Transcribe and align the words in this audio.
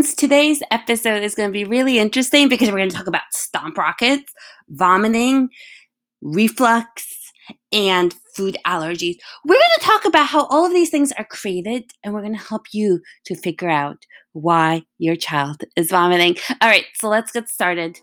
Friends. 0.00 0.14
Today's 0.14 0.62
episode 0.70 1.22
is 1.22 1.34
going 1.34 1.50
to 1.50 1.52
be 1.52 1.64
really 1.64 1.98
interesting 1.98 2.48
because 2.48 2.70
we're 2.70 2.78
going 2.78 2.88
to 2.88 2.96
talk 2.96 3.06
about 3.06 3.20
stomp 3.32 3.76
rockets, 3.76 4.32
vomiting, 4.70 5.50
reflux, 6.22 7.06
and 7.70 8.14
food 8.34 8.56
allergies. 8.66 9.16
We're 9.44 9.56
going 9.56 9.78
to 9.78 9.84
talk 9.84 10.06
about 10.06 10.26
how 10.26 10.46
all 10.46 10.64
of 10.64 10.72
these 10.72 10.88
things 10.88 11.12
are 11.12 11.26
created, 11.26 11.90
and 12.02 12.14
we're 12.14 12.22
going 12.22 12.32
to 12.32 12.42
help 12.42 12.68
you 12.72 13.02
to 13.26 13.34
figure 13.34 13.68
out 13.68 13.98
why 14.32 14.84
your 14.96 15.16
child 15.16 15.64
is 15.76 15.90
vomiting. 15.90 16.36
All 16.62 16.70
right, 16.70 16.86
so 16.94 17.10
let's 17.10 17.32
get 17.32 17.50
started. 17.50 18.00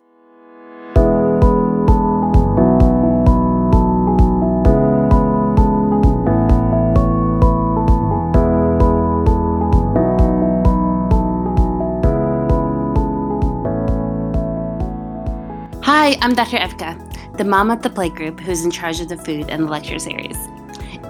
Hi, 16.07 16.17
I'm 16.21 16.35
Dr. 16.35 16.55
Evka, 16.55 17.37
the 17.37 17.43
mom 17.43 17.69
at 17.69 17.83
the 17.83 17.89
playgroup 17.89 18.39
who's 18.39 18.63
in 18.63 18.71
charge 18.71 19.01
of 19.01 19.09
the 19.09 19.17
food 19.17 19.49
and 19.49 19.63
the 19.63 19.67
lecture 19.67 19.99
series, 19.99 20.37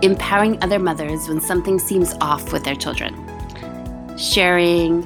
empowering 0.02 0.58
other 0.64 0.80
mothers 0.80 1.28
when 1.28 1.40
something 1.40 1.78
seems 1.78 2.16
off 2.20 2.52
with 2.52 2.64
their 2.64 2.74
children, 2.74 3.14
sharing 4.18 5.04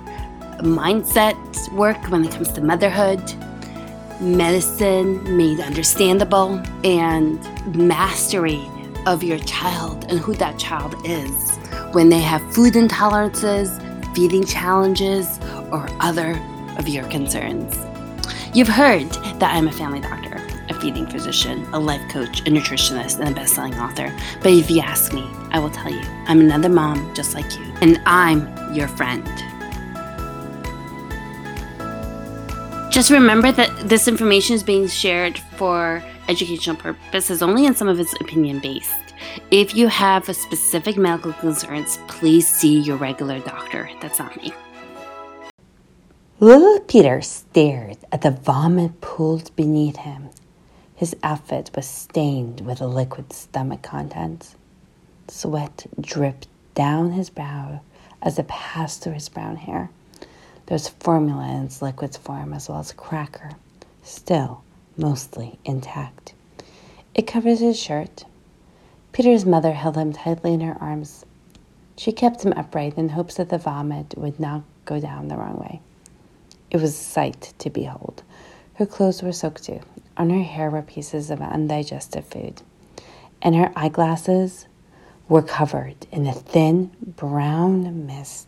mindset 0.60 1.36
work 1.74 1.98
when 2.10 2.24
it 2.24 2.32
comes 2.32 2.54
to 2.54 2.62
motherhood, 2.62 3.22
medicine 4.22 5.36
made 5.36 5.60
understandable, 5.60 6.64
and 6.86 7.76
mastery 7.76 8.66
of 9.06 9.24
your 9.24 9.40
child 9.40 10.06
and 10.10 10.20
who 10.20 10.34
that 10.36 10.58
child 10.58 10.96
is 11.04 11.58
when 11.92 12.08
they 12.08 12.22
have 12.22 12.42
food 12.54 12.76
intolerances, 12.76 13.76
feeding 14.16 14.46
challenges, 14.46 15.38
or 15.70 15.86
other 16.00 16.42
of 16.78 16.88
your 16.88 17.04
concerns. 17.10 17.91
You've 18.54 18.68
heard 18.68 19.10
that 19.40 19.56
I'm 19.56 19.70
a 19.70 19.72
family 19.72 20.02
doctor, 20.02 20.36
a 20.68 20.74
feeding 20.74 21.08
physician, 21.08 21.66
a 21.72 21.80
life 21.80 22.02
coach, 22.12 22.42
a 22.42 22.52
nutritionist, 22.52 23.18
and 23.20 23.30
a 23.30 23.32
best-selling 23.34 23.76
author. 23.76 24.14
But 24.42 24.52
if 24.52 24.70
you 24.70 24.82
ask 24.82 25.14
me, 25.14 25.26
I 25.52 25.60
will 25.60 25.70
tell 25.70 25.90
you, 25.90 26.02
I'm 26.28 26.42
another 26.42 26.68
mom 26.68 27.16
just 27.16 27.34
like 27.34 27.50
you, 27.58 27.64
and 27.80 28.02
I'm 28.06 28.74
your 28.74 28.90
friend. 28.90 29.26
Just 32.92 33.10
remember 33.10 33.54
that 33.54 33.88
this 33.88 34.10
information 34.10 34.58
is 34.58 34.64
being 34.64 34.90
shared 34.90 35.40
for 35.40 36.04
educational 36.28 36.76
purposes 36.76 37.42
only 37.42 37.66
and 37.66 37.78
some 37.78 37.88
of 37.88 38.02
it's 38.02 38.14
opinion 38.20 38.60
based. 38.60 39.14
If 39.50 39.76
you 39.76 39.88
have 39.88 40.28
a 40.28 40.34
specific 40.34 40.98
medical 40.98 41.32
concerns, 41.32 42.00
please 42.10 42.50
see 42.50 42.80
your 42.80 42.98
regular 42.98 43.40
doctor. 43.40 43.90
That's 44.02 44.20
not 44.20 44.36
me. 44.36 44.52
Little 46.44 46.80
Peter 46.80 47.22
stared 47.22 48.00
at 48.12 48.24
the 48.24 48.32
vomit 48.32 49.00
pooled 49.00 49.56
beneath 49.56 49.98
him. 49.98 50.30
His 50.96 51.16
outfit 51.22 51.70
was 51.76 51.86
stained 51.86 52.62
with 52.62 52.80
the 52.80 52.88
liquid 52.88 53.32
stomach 53.32 53.84
contents. 53.84 54.56
Sweat 55.28 55.86
dripped 56.02 56.48
down 56.74 57.12
his 57.12 57.30
brow 57.30 57.82
as 58.24 58.40
it 58.40 58.48
passed 58.48 59.04
through 59.04 59.14
his 59.14 59.30
brown 59.30 59.56
hair. 59.56 59.92
There 60.66 60.74
was 60.74 60.88
formula 60.88 61.48
in 61.48 61.66
its 61.66 61.80
liquid 61.80 62.16
form 62.18 62.54
as 62.54 62.68
well 62.68 62.80
as 62.80 62.92
cracker, 62.92 63.52
still 64.02 64.64
mostly 64.98 65.60
intact. 65.64 66.34
It 67.14 67.28
covered 67.28 67.60
his 67.60 67.80
shirt. 67.80 68.26
Peter's 69.12 69.46
mother 69.46 69.74
held 69.74 69.96
him 69.96 70.12
tightly 70.12 70.56
in 70.56 70.62
her 70.62 70.78
arms. 70.82 71.24
She 71.98 72.12
kept 72.12 72.44
him 72.44 72.54
upright 72.54 72.98
in 72.98 73.10
hopes 73.10 73.36
that 73.36 73.50
the 73.50 73.60
vomit 73.60 74.16
would 74.18 74.40
not 74.40 74.64
go 74.86 75.00
down 75.00 75.28
the 75.28 75.38
wrong 75.38 75.60
way. 75.60 75.82
It 76.72 76.78
was 76.78 76.92
a 76.92 77.04
sight 77.04 77.54
to 77.60 77.70
behold. 77.70 78.24
Her 78.76 78.86
clothes 78.86 79.22
were 79.22 79.34
soaked 79.34 79.66
too. 79.66 79.82
On 80.18 80.30
her 80.30 80.42
hair 80.44 80.70
were 80.70 80.82
pieces 80.82 81.30
of 81.30 81.42
undigested 81.42 82.26
food, 82.26 82.62
and 83.42 83.56
her 83.56 83.72
eyeglasses 83.76 84.68
were 85.28 85.42
covered 85.42 86.08
in 86.12 86.26
a 86.26 86.34
thin 86.34 86.92
brown 87.00 88.06
mist. 88.06 88.48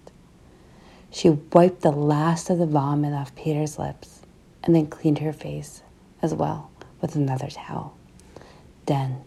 She 1.12 1.30
wiped 1.30 1.82
the 1.82 1.92
last 1.92 2.50
of 2.50 2.58
the 2.58 2.66
vomit 2.66 3.14
off 3.14 3.36
Peter's 3.36 3.78
lips 3.78 4.22
and 4.64 4.74
then 4.74 4.88
cleaned 4.88 5.20
her 5.20 5.34
face 5.34 5.84
as 6.22 6.34
well 6.34 6.72
with 7.02 7.16
another 7.16 7.50
towel. 7.50 7.96
Then 8.86 9.22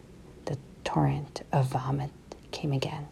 the 0.46 0.58
torrent 0.84 1.42
of 1.52 1.66
vomit 1.66 2.10
came 2.50 2.72
again. 2.72 3.06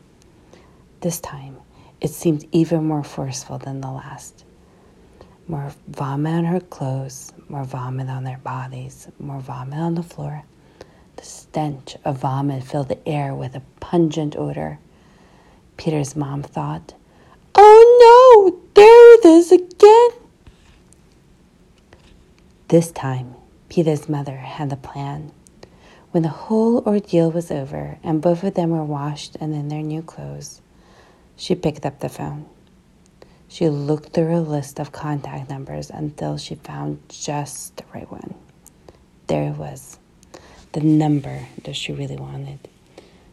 This 1.00 1.20
time 1.20 1.58
it 2.00 2.10
seemed 2.10 2.46
even 2.52 2.84
more 2.84 3.04
forceful 3.04 3.58
than 3.58 3.80
the 3.80 3.90
last. 3.90 4.44
More 5.46 5.72
vomit 5.88 6.32
on 6.32 6.44
her 6.44 6.60
clothes, 6.60 7.32
more 7.48 7.64
vomit 7.64 8.08
on 8.08 8.24
their 8.24 8.38
bodies, 8.38 9.08
more 9.18 9.40
vomit 9.40 9.78
on 9.78 9.94
the 9.94 10.02
floor. 10.02 10.44
The 11.16 11.24
stench 11.24 11.96
of 12.04 12.18
vomit 12.18 12.64
filled 12.64 12.88
the 12.88 13.08
air 13.08 13.34
with 13.34 13.54
a 13.54 13.62
pungent 13.78 14.36
odor. 14.36 14.78
Peter's 15.76 16.16
mom 16.16 16.42
thought, 16.42 16.94
Oh 17.54 18.50
no, 18.50 18.58
there 18.74 19.14
it 19.14 19.24
is 19.24 19.52
again. 19.52 20.10
This 22.68 22.90
time, 22.90 23.34
Peter's 23.68 24.08
mother 24.08 24.36
had 24.36 24.72
a 24.72 24.76
plan. 24.76 25.30
When 26.10 26.22
the 26.22 26.30
whole 26.30 26.78
ordeal 26.86 27.30
was 27.30 27.50
over 27.50 27.98
and 28.02 28.22
both 28.22 28.42
of 28.44 28.54
them 28.54 28.70
were 28.70 28.84
washed 28.84 29.36
and 29.40 29.54
in 29.54 29.68
their 29.68 29.82
new 29.82 30.00
clothes, 30.00 30.62
she 31.36 31.54
picked 31.54 31.84
up 31.84 32.00
the 32.00 32.08
phone. 32.08 32.46
She 33.54 33.68
looked 33.68 34.12
through 34.12 34.36
a 34.36 34.40
list 34.40 34.80
of 34.80 34.90
contact 34.90 35.48
numbers 35.48 35.88
until 35.88 36.36
she 36.38 36.56
found 36.56 37.00
just 37.08 37.76
the 37.76 37.84
right 37.94 38.10
one. 38.10 38.34
There 39.28 39.44
it 39.52 39.56
was, 39.56 40.00
the 40.72 40.80
number 40.80 41.46
that 41.62 41.76
she 41.76 41.92
really 41.92 42.16
wanted. 42.16 42.58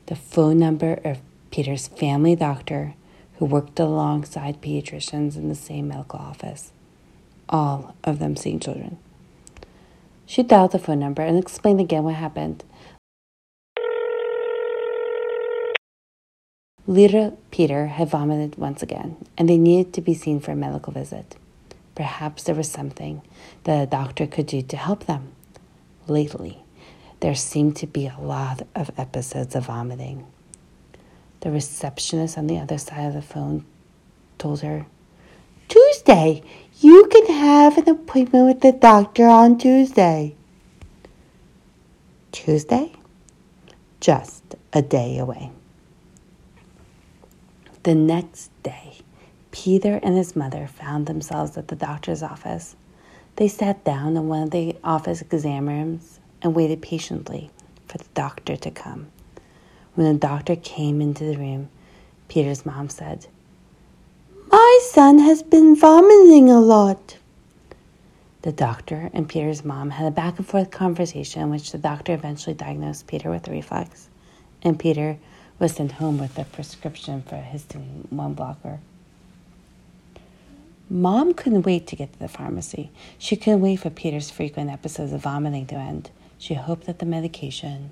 The 0.05 0.15
phone 0.15 0.59
number 0.59 0.99
of 1.03 1.21
Peter's 1.49 1.87
family 1.87 2.35
doctor 2.35 2.93
who 3.39 3.45
worked 3.45 3.79
alongside 3.79 4.61
pediatricians 4.61 5.37
in 5.37 5.49
the 5.49 5.55
same 5.55 5.87
medical 5.87 6.19
office, 6.19 6.71
all 7.49 7.95
of 8.03 8.19
them 8.19 8.35
seeing 8.35 8.59
children. 8.59 8.99
She 10.27 10.43
dialed 10.43 10.73
the 10.73 10.77
phone 10.77 10.99
number 10.99 11.23
and 11.23 11.35
explained 11.35 11.81
again 11.81 12.03
what 12.03 12.13
happened. 12.13 12.63
Little 16.91 17.39
Peter 17.51 17.87
had 17.87 18.09
vomited 18.09 18.57
once 18.57 18.83
again, 18.83 19.15
and 19.37 19.47
they 19.47 19.57
needed 19.57 19.93
to 19.93 20.01
be 20.01 20.13
seen 20.13 20.41
for 20.41 20.51
a 20.51 20.57
medical 20.57 20.91
visit. 20.91 21.37
Perhaps 21.95 22.43
there 22.43 22.53
was 22.53 22.69
something 22.69 23.21
that 23.63 23.81
a 23.81 23.85
doctor 23.85 24.27
could 24.27 24.45
do 24.45 24.61
to 24.63 24.75
help 24.75 25.05
them. 25.05 25.31
Lately, 26.07 26.65
there 27.21 27.33
seemed 27.33 27.77
to 27.77 27.87
be 27.87 28.07
a 28.07 28.19
lot 28.19 28.67
of 28.75 28.91
episodes 28.97 29.55
of 29.55 29.67
vomiting. 29.67 30.27
The 31.39 31.51
receptionist 31.51 32.37
on 32.37 32.47
the 32.47 32.57
other 32.57 32.77
side 32.77 33.05
of 33.05 33.13
the 33.13 33.21
phone 33.21 33.63
told 34.37 34.59
her, 34.59 34.85
Tuesday, 35.69 36.43
you 36.81 37.07
can 37.09 37.27
have 37.27 37.77
an 37.77 37.87
appointment 37.87 38.47
with 38.47 38.59
the 38.59 38.73
doctor 38.73 39.27
on 39.27 39.57
Tuesday. 39.57 40.35
Tuesday? 42.33 42.91
Just 44.01 44.43
a 44.73 44.81
day 44.81 45.17
away. 45.17 45.51
The 47.83 47.95
next 47.95 48.51
day, 48.61 48.97
Peter 49.49 49.99
and 50.03 50.15
his 50.15 50.35
mother 50.35 50.67
found 50.67 51.07
themselves 51.07 51.57
at 51.57 51.67
the 51.67 51.75
doctor's 51.75 52.21
office. 52.21 52.75
They 53.37 53.47
sat 53.47 53.83
down 53.83 54.15
in 54.15 54.27
one 54.27 54.43
of 54.43 54.51
the 54.51 54.75
office 54.83 55.23
exam 55.23 55.67
rooms 55.67 56.19
and 56.43 56.53
waited 56.53 56.83
patiently 56.83 57.49
for 57.87 57.97
the 57.97 58.05
doctor 58.13 58.55
to 58.55 58.69
come. 58.69 59.07
When 59.95 60.13
the 60.13 60.19
doctor 60.19 60.55
came 60.55 61.01
into 61.01 61.23
the 61.23 61.37
room, 61.37 61.69
Peter's 62.27 62.67
mom 62.67 62.87
said, 62.89 63.25
My 64.51 64.79
son 64.83 65.17
has 65.17 65.41
been 65.41 65.75
vomiting 65.75 66.51
a 66.51 66.59
lot. 66.59 67.17
The 68.43 68.51
doctor 68.51 69.09
and 69.11 69.27
Peter's 69.27 69.65
mom 69.65 69.89
had 69.89 70.05
a 70.05 70.11
back 70.11 70.37
and 70.37 70.47
forth 70.47 70.69
conversation 70.69 71.41
in 71.41 71.49
which 71.49 71.71
the 71.71 71.79
doctor 71.79 72.13
eventually 72.13 72.53
diagnosed 72.53 73.07
Peter 73.07 73.31
with 73.31 73.47
a 73.47 73.51
reflux, 73.51 74.07
and 74.61 74.77
Peter 74.77 75.17
was 75.61 75.73
sent 75.73 75.91
home 75.91 76.17
with 76.17 76.39
a 76.39 76.43
prescription 76.43 77.21
for 77.21 77.35
a 77.35 77.41
histamine 77.43 78.11
1 78.11 78.33
blocker. 78.33 78.79
Mom 80.89 81.35
couldn't 81.35 81.67
wait 81.67 81.85
to 81.85 81.95
get 81.95 82.11
to 82.11 82.17
the 82.17 82.27
pharmacy. 82.27 82.89
She 83.19 83.35
couldn't 83.35 83.61
wait 83.61 83.75
for 83.75 83.91
Peter's 83.91 84.31
frequent 84.31 84.71
episodes 84.71 85.13
of 85.13 85.21
vomiting 85.21 85.67
to 85.67 85.75
end. 85.75 86.09
She 86.39 86.55
hoped 86.55 86.87
that 86.87 86.97
the 86.97 87.05
medication, 87.05 87.91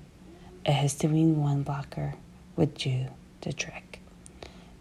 a 0.66 0.72
histamine 0.72 1.36
1 1.36 1.62
blocker, 1.62 2.14
would 2.56 2.74
do 2.74 3.06
the 3.42 3.52
trick. 3.52 4.00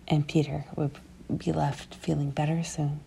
And 0.07 0.27
Peter 0.27 0.65
would 0.75 0.97
be 1.37 1.51
left 1.51 1.93
feeling 1.93 2.31
better 2.31 2.63
soon. 2.63 3.01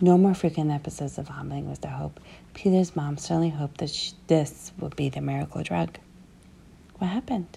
No 0.00 0.18
more 0.18 0.34
frequent 0.34 0.72
episodes 0.72 1.16
of 1.16 1.28
vomiting 1.28 1.70
was 1.70 1.78
the 1.78 1.88
hope. 1.88 2.18
Peter's 2.54 2.96
mom 2.96 3.18
certainly 3.18 3.50
hoped 3.50 3.78
that 3.78 3.90
she, 3.90 4.14
this 4.26 4.72
would 4.80 4.96
be 4.96 5.10
the 5.10 5.20
miracle 5.20 5.62
drug. 5.62 5.96
What 6.98 7.06
happened? 7.06 7.56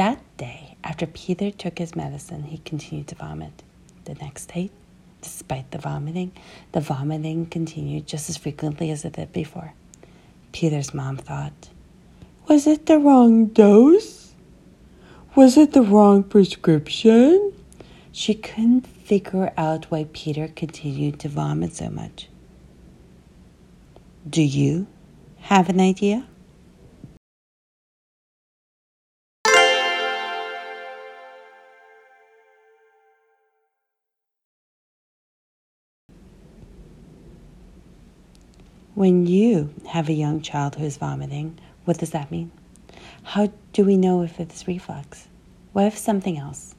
That 0.00 0.22
day, 0.38 0.78
after 0.82 1.06
Peter 1.06 1.50
took 1.50 1.78
his 1.78 1.94
medicine, 1.94 2.44
he 2.44 2.56
continued 2.56 3.08
to 3.08 3.16
vomit. 3.16 3.62
The 4.06 4.14
next 4.14 4.46
day, 4.46 4.70
Despite 5.20 5.72
the 5.72 5.76
vomiting, 5.76 6.32
the 6.72 6.80
vomiting 6.80 7.44
continued 7.44 8.06
just 8.06 8.30
as 8.30 8.38
frequently 8.38 8.90
as 8.90 9.04
it 9.04 9.12
did 9.12 9.30
before. 9.34 9.74
Peter's 10.52 10.94
mom 10.94 11.18
thought, 11.18 11.68
Was 12.48 12.66
it 12.66 12.86
the 12.86 12.98
wrong 12.98 13.48
dose? 13.48 14.32
Was 15.34 15.58
it 15.58 15.72
the 15.72 15.82
wrong 15.82 16.22
prescription? 16.22 17.52
She 18.10 18.32
couldn't 18.32 18.86
figure 18.86 19.52
out 19.58 19.90
why 19.90 20.06
Peter 20.14 20.48
continued 20.48 21.20
to 21.20 21.28
vomit 21.28 21.74
so 21.74 21.90
much. 21.90 22.30
Do 24.26 24.40
you 24.40 24.86
have 25.40 25.68
an 25.68 25.78
idea? 25.78 26.26
When 39.00 39.26
you 39.26 39.72
have 39.88 40.10
a 40.10 40.12
young 40.12 40.42
child 40.42 40.74
who 40.74 40.84
is 40.84 40.98
vomiting, 40.98 41.58
what 41.86 41.96
does 41.96 42.10
that 42.10 42.30
mean? 42.30 42.52
How 43.22 43.50
do 43.72 43.82
we 43.82 43.96
know 43.96 44.20
if 44.20 44.38
it's 44.38 44.68
reflux? 44.68 45.26
What 45.72 45.86
if 45.86 45.96
something 45.96 46.36
else? 46.36 46.74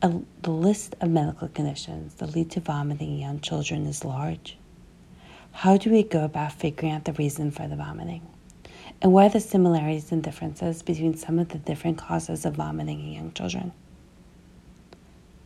A, 0.00 0.20
the 0.40 0.50
list 0.50 0.94
of 1.02 1.10
medical 1.10 1.48
conditions 1.48 2.14
that 2.14 2.34
lead 2.34 2.50
to 2.52 2.60
vomiting 2.60 3.10
in 3.12 3.18
young 3.18 3.40
children 3.40 3.84
is 3.84 4.06
large. 4.06 4.56
How 5.52 5.76
do 5.76 5.90
we 5.90 6.02
go 6.02 6.24
about 6.24 6.54
figuring 6.54 6.94
out 6.94 7.04
the 7.04 7.12
reason 7.12 7.50
for 7.50 7.68
the 7.68 7.76
vomiting? 7.76 8.26
And 9.02 9.12
what 9.12 9.26
are 9.26 9.34
the 9.34 9.40
similarities 9.40 10.12
and 10.12 10.22
differences 10.22 10.82
between 10.82 11.14
some 11.14 11.38
of 11.38 11.50
the 11.50 11.58
different 11.58 11.98
causes 11.98 12.46
of 12.46 12.54
vomiting 12.54 13.00
in 13.00 13.12
young 13.12 13.32
children? 13.32 13.72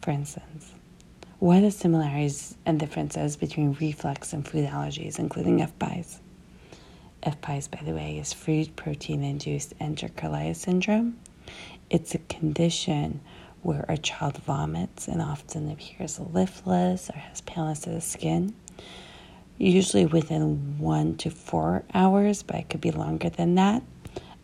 For 0.03 0.13
instance, 0.13 0.71
what 1.39 1.59
are 1.59 1.63
the 1.63 1.71
similarities 1.71 2.57
and 2.67 2.81
differences 2.81 3.37
between 3.37 3.77
reflux 3.81 4.33
and 4.33 4.47
food 4.47 4.69
allergies, 4.69 5.19
including 5.19 5.59
FPIES? 5.61 6.19
FPIES, 7.23 7.71
by 7.71 7.81
the 7.85 7.93
way, 7.93 8.19
is 8.19 8.33
food 8.33 8.75
protein 8.75 9.23
induced 9.23 9.79
enterocolitis 9.79 10.57
syndrome. 10.57 11.17
It's 11.91 12.15
a 12.15 12.19
condition 12.19 13.21
where 13.63 13.85
a 13.89 13.97
child 13.97 14.39
vomits 14.39 15.09
and 15.09 15.23
often 15.23 15.71
appears 15.71 16.19
lifeless 16.19 17.11
or 17.11 17.19
has 17.19 17.41
paleness 17.43 17.87
of 17.87 17.93
the 17.93 18.01
skin, 18.01 18.55
usually 19.59 20.07
within 20.07 20.79
one 20.79 21.17
to 21.19 21.31
four 21.31 21.85
hours, 21.95 22.43
but 22.43 22.57
it 22.57 22.69
could 22.69 22.81
be 22.81 22.91
longer 22.91 23.31
than 23.31 23.55
that, 23.57 23.83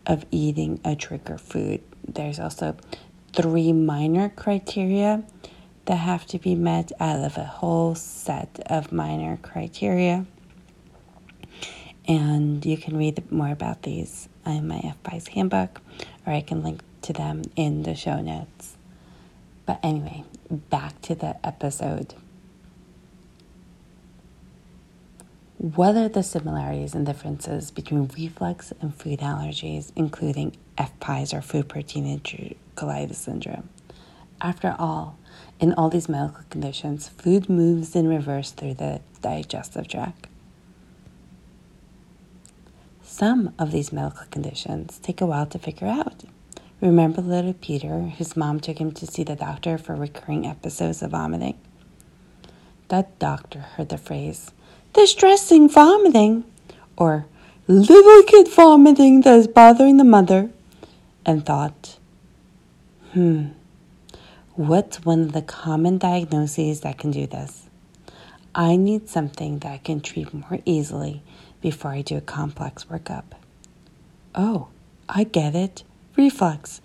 of 0.05 0.25
eating 0.31 0.79
a 0.85 0.95
trigger 0.95 1.37
food. 1.37 1.81
There's 2.07 2.39
also 2.39 2.77
three 3.33 3.73
minor 3.73 4.29
criteria 4.29 5.23
that 5.85 5.95
have 5.95 6.25
to 6.27 6.39
be 6.39 6.55
met 6.55 6.91
out 6.99 7.23
of 7.23 7.37
a 7.37 7.43
whole 7.43 7.95
set 7.95 8.59
of 8.67 8.91
minor 8.91 9.37
criteria. 9.37 10.25
And 12.07 12.65
you 12.65 12.77
can 12.77 12.97
read 12.97 13.31
more 13.31 13.51
about 13.51 13.83
these 13.83 14.29
in 14.45 14.67
my 14.67 14.93
FPIES 15.03 15.29
handbook, 15.29 15.81
or 16.25 16.33
I 16.33 16.41
can 16.41 16.63
link 16.63 16.81
to 17.03 17.13
them 17.13 17.43
in 17.55 17.83
the 17.83 17.95
show 17.95 18.21
notes. 18.21 18.77
But 19.65 19.79
anyway, 19.81 20.23
back 20.49 21.01
to 21.03 21.15
the 21.15 21.35
episode. 21.45 22.13
What 25.57 25.95
are 25.95 26.09
the 26.09 26.21
similarities 26.21 26.93
and 26.93 27.05
differences 27.05 27.71
between 27.71 28.07
reflux 28.15 28.71
and 28.81 28.93
food 28.93 29.19
allergies, 29.19 29.91
including 29.95 30.57
FPIES 30.77 31.33
or 31.33 31.41
food 31.41 31.69
protein 31.69 32.05
enterocolitis 32.19 33.15
syndrome? 33.15 33.69
After 34.41 34.75
all, 34.77 35.17
in 35.59 35.73
all 35.73 35.89
these 35.89 36.09
medical 36.09 36.43
conditions, 36.49 37.09
food 37.09 37.49
moves 37.49 37.95
in 37.95 38.07
reverse 38.07 38.51
through 38.51 38.75
the 38.75 39.01
digestive 39.21 39.87
tract. 39.87 40.27
Some 43.03 43.53
of 43.57 43.71
these 43.71 43.93
medical 43.93 44.25
conditions 44.29 44.99
take 45.01 45.21
a 45.21 45.25
while 45.25 45.45
to 45.47 45.59
figure 45.59 45.87
out. 45.87 46.25
Remember 46.81 47.21
little 47.21 47.53
Peter, 47.53 48.01
whose 48.01 48.35
mom 48.35 48.59
took 48.59 48.79
him 48.79 48.91
to 48.91 49.07
see 49.07 49.23
the 49.23 49.35
doctor 49.35 49.77
for 49.77 49.95
recurring 49.95 50.45
episodes 50.45 51.01
of 51.01 51.11
vomiting? 51.11 51.57
That 52.89 53.17
doctor 53.17 53.59
heard 53.59 53.89
the 53.89 53.97
phrase, 53.97 54.51
distressing 54.93 55.69
vomiting, 55.69 56.43
or 56.97 57.25
little 57.67 58.23
kid 58.23 58.49
vomiting 58.49 59.21
that 59.21 59.39
is 59.39 59.47
bothering 59.47 59.97
the 59.97 60.03
mother, 60.03 60.49
and 61.25 61.45
thought, 61.45 61.97
hmm, 63.13 63.47
What's 64.55 65.03
one 65.03 65.19
of 65.19 65.33
the 65.33 65.41
common 65.41 65.97
diagnoses 65.97 66.79
that 66.79 66.97
can 66.97 67.11
do 67.11 67.27
this? 67.27 67.63
I 68.55 68.77
need 68.77 69.09
something 69.09 69.59
that 69.59 69.69
I 69.69 69.79
can 69.79 69.99
treat 69.99 70.33
more 70.33 70.59
easily 70.63 71.21
before 71.59 71.91
I 71.91 72.01
do 72.01 72.15
a 72.15 72.21
complex 72.21 72.85
workup. 72.85 73.25
Oh, 74.33 74.69
I 75.09 75.25
get 75.25 75.55
it. 75.55 75.83
Reflux. 76.15 76.79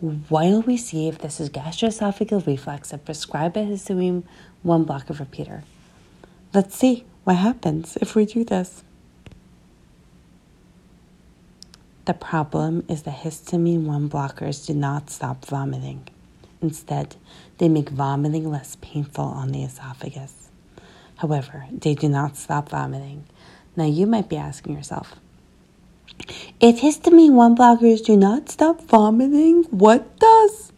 Why 0.00 0.50
don't 0.50 0.66
we 0.66 0.76
see 0.76 1.06
if 1.06 1.18
this 1.18 1.38
is 1.38 1.50
gastroesophageal 1.50 2.48
reflux 2.48 2.92
and 2.92 3.04
prescribe 3.04 3.56
a 3.56 3.60
histamine 3.60 4.24
1 4.64 4.82
blocker 4.82 5.14
for 5.14 5.24
Peter? 5.24 5.62
Let's 6.52 6.74
see 6.74 7.04
what 7.22 7.36
happens 7.36 7.96
if 8.00 8.16
we 8.16 8.26
do 8.26 8.42
this. 8.42 8.82
The 12.06 12.14
problem 12.14 12.84
is 12.88 13.04
that 13.04 13.18
histamine 13.18 13.84
1 13.84 14.10
blockers 14.10 14.66
do 14.66 14.74
not 14.74 15.10
stop 15.10 15.44
vomiting. 15.44 16.08
Instead, 16.64 17.16
they 17.58 17.68
make 17.68 17.90
vomiting 17.90 18.50
less 18.50 18.78
painful 18.80 19.26
on 19.26 19.48
the 19.48 19.62
esophagus. 19.62 20.48
However, 21.16 21.66
they 21.70 21.94
do 21.94 22.08
not 22.08 22.38
stop 22.38 22.70
vomiting. 22.70 23.26
Now, 23.76 23.84
you 23.84 24.06
might 24.06 24.30
be 24.30 24.38
asking 24.38 24.74
yourself, 24.74 25.14
if 26.60 26.80
histamine 26.80 27.34
1 27.34 27.54
blockers 27.54 28.02
do 28.02 28.16
not 28.16 28.48
stop 28.48 28.80
vomiting, 28.80 29.64
what 29.64 30.18
does? 30.18 30.72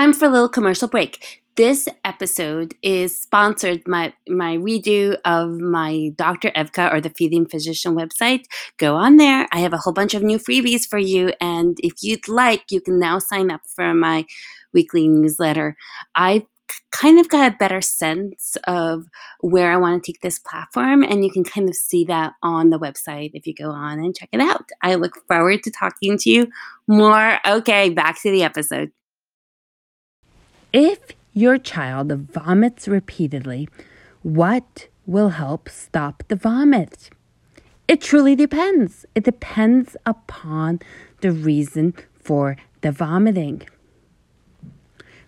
Time 0.00 0.14
for 0.14 0.24
a 0.24 0.30
little 0.30 0.48
commercial 0.48 0.88
break. 0.88 1.42
This 1.56 1.86
episode 2.06 2.74
is 2.82 3.20
sponsored 3.20 3.86
my 3.86 4.14
my 4.26 4.56
redo 4.56 5.18
of 5.26 5.60
my 5.60 6.12
Dr. 6.16 6.50
Evka 6.52 6.90
or 6.90 7.02
the 7.02 7.10
Feeding 7.10 7.44
Physician 7.44 7.94
website. 7.94 8.44
Go 8.78 8.96
on 8.96 9.18
there. 9.18 9.46
I 9.52 9.58
have 9.58 9.74
a 9.74 9.76
whole 9.76 9.92
bunch 9.92 10.14
of 10.14 10.22
new 10.22 10.38
freebies 10.38 10.88
for 10.88 10.96
you, 10.96 11.34
and 11.38 11.76
if 11.82 12.02
you'd 12.02 12.28
like, 12.28 12.62
you 12.70 12.80
can 12.80 12.98
now 12.98 13.18
sign 13.18 13.50
up 13.50 13.60
for 13.76 13.92
my 13.92 14.24
weekly 14.72 15.06
newsletter. 15.06 15.76
I 16.14 16.46
kind 16.92 17.20
of 17.20 17.28
got 17.28 17.52
a 17.52 17.56
better 17.58 17.82
sense 17.82 18.56
of 18.66 19.04
where 19.40 19.70
I 19.70 19.76
want 19.76 20.02
to 20.02 20.12
take 20.12 20.22
this 20.22 20.38
platform, 20.38 21.02
and 21.02 21.26
you 21.26 21.30
can 21.30 21.44
kind 21.44 21.68
of 21.68 21.74
see 21.74 22.06
that 22.06 22.32
on 22.42 22.70
the 22.70 22.78
website 22.78 23.32
if 23.34 23.46
you 23.46 23.52
go 23.52 23.70
on 23.70 23.98
and 23.98 24.16
check 24.16 24.30
it 24.32 24.40
out. 24.40 24.64
I 24.80 24.94
look 24.94 25.16
forward 25.28 25.62
to 25.64 25.70
talking 25.70 26.16
to 26.16 26.30
you 26.30 26.46
more. 26.88 27.38
Okay, 27.46 27.90
back 27.90 28.18
to 28.22 28.30
the 28.30 28.44
episode. 28.44 28.92
If 30.72 31.00
your 31.32 31.58
child 31.58 32.12
vomits 32.12 32.86
repeatedly, 32.86 33.68
what 34.22 34.86
will 35.04 35.30
help 35.30 35.68
stop 35.68 36.22
the 36.28 36.36
vomit? 36.36 37.10
It 37.88 38.00
truly 38.00 38.36
depends. 38.36 39.04
It 39.16 39.24
depends 39.24 39.96
upon 40.06 40.78
the 41.22 41.32
reason 41.32 41.94
for 42.20 42.56
the 42.82 42.92
vomiting. 42.92 43.62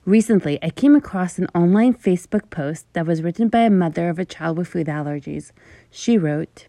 Recently, 0.05 0.61
I 0.63 0.71
came 0.71 0.95
across 0.95 1.39
an 1.39 1.49
online 1.57 1.95
Facebook 1.95 2.49
post 2.51 2.87
that 2.93 3.07
was 3.07 3.23
written 3.23 3.49
by 3.49 3.61
a 3.61 3.71
mother 3.71 4.09
of 4.09 4.21
a 4.21 4.25
child 4.25 4.59
with 4.59 4.69
food 4.69 4.87
allergies. 4.87 5.51
She 5.91 6.19
wrote, 6.19 6.67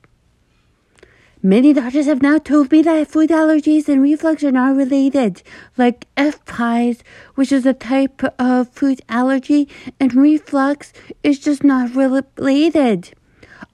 Many 1.45 1.73
doctors 1.73 2.05
have 2.05 2.21
now 2.21 2.38
told 2.38 2.71
me 2.71 2.81
that 2.83 3.09
food 3.09 3.29
allergies 3.29 3.89
and 3.89 4.01
reflux 4.01 4.45
are 4.45 4.51
not 4.53 4.77
related, 4.77 5.43
like 5.77 6.07
FPIES, 6.15 7.01
which 7.35 7.51
is 7.51 7.65
a 7.65 7.73
type 7.73 8.23
of 8.39 8.69
food 8.69 9.01
allergy, 9.09 9.67
and 10.00 10.15
reflux 10.15 10.93
is 11.21 11.39
just 11.39 11.62
not 11.62 11.93
related. 11.93 13.12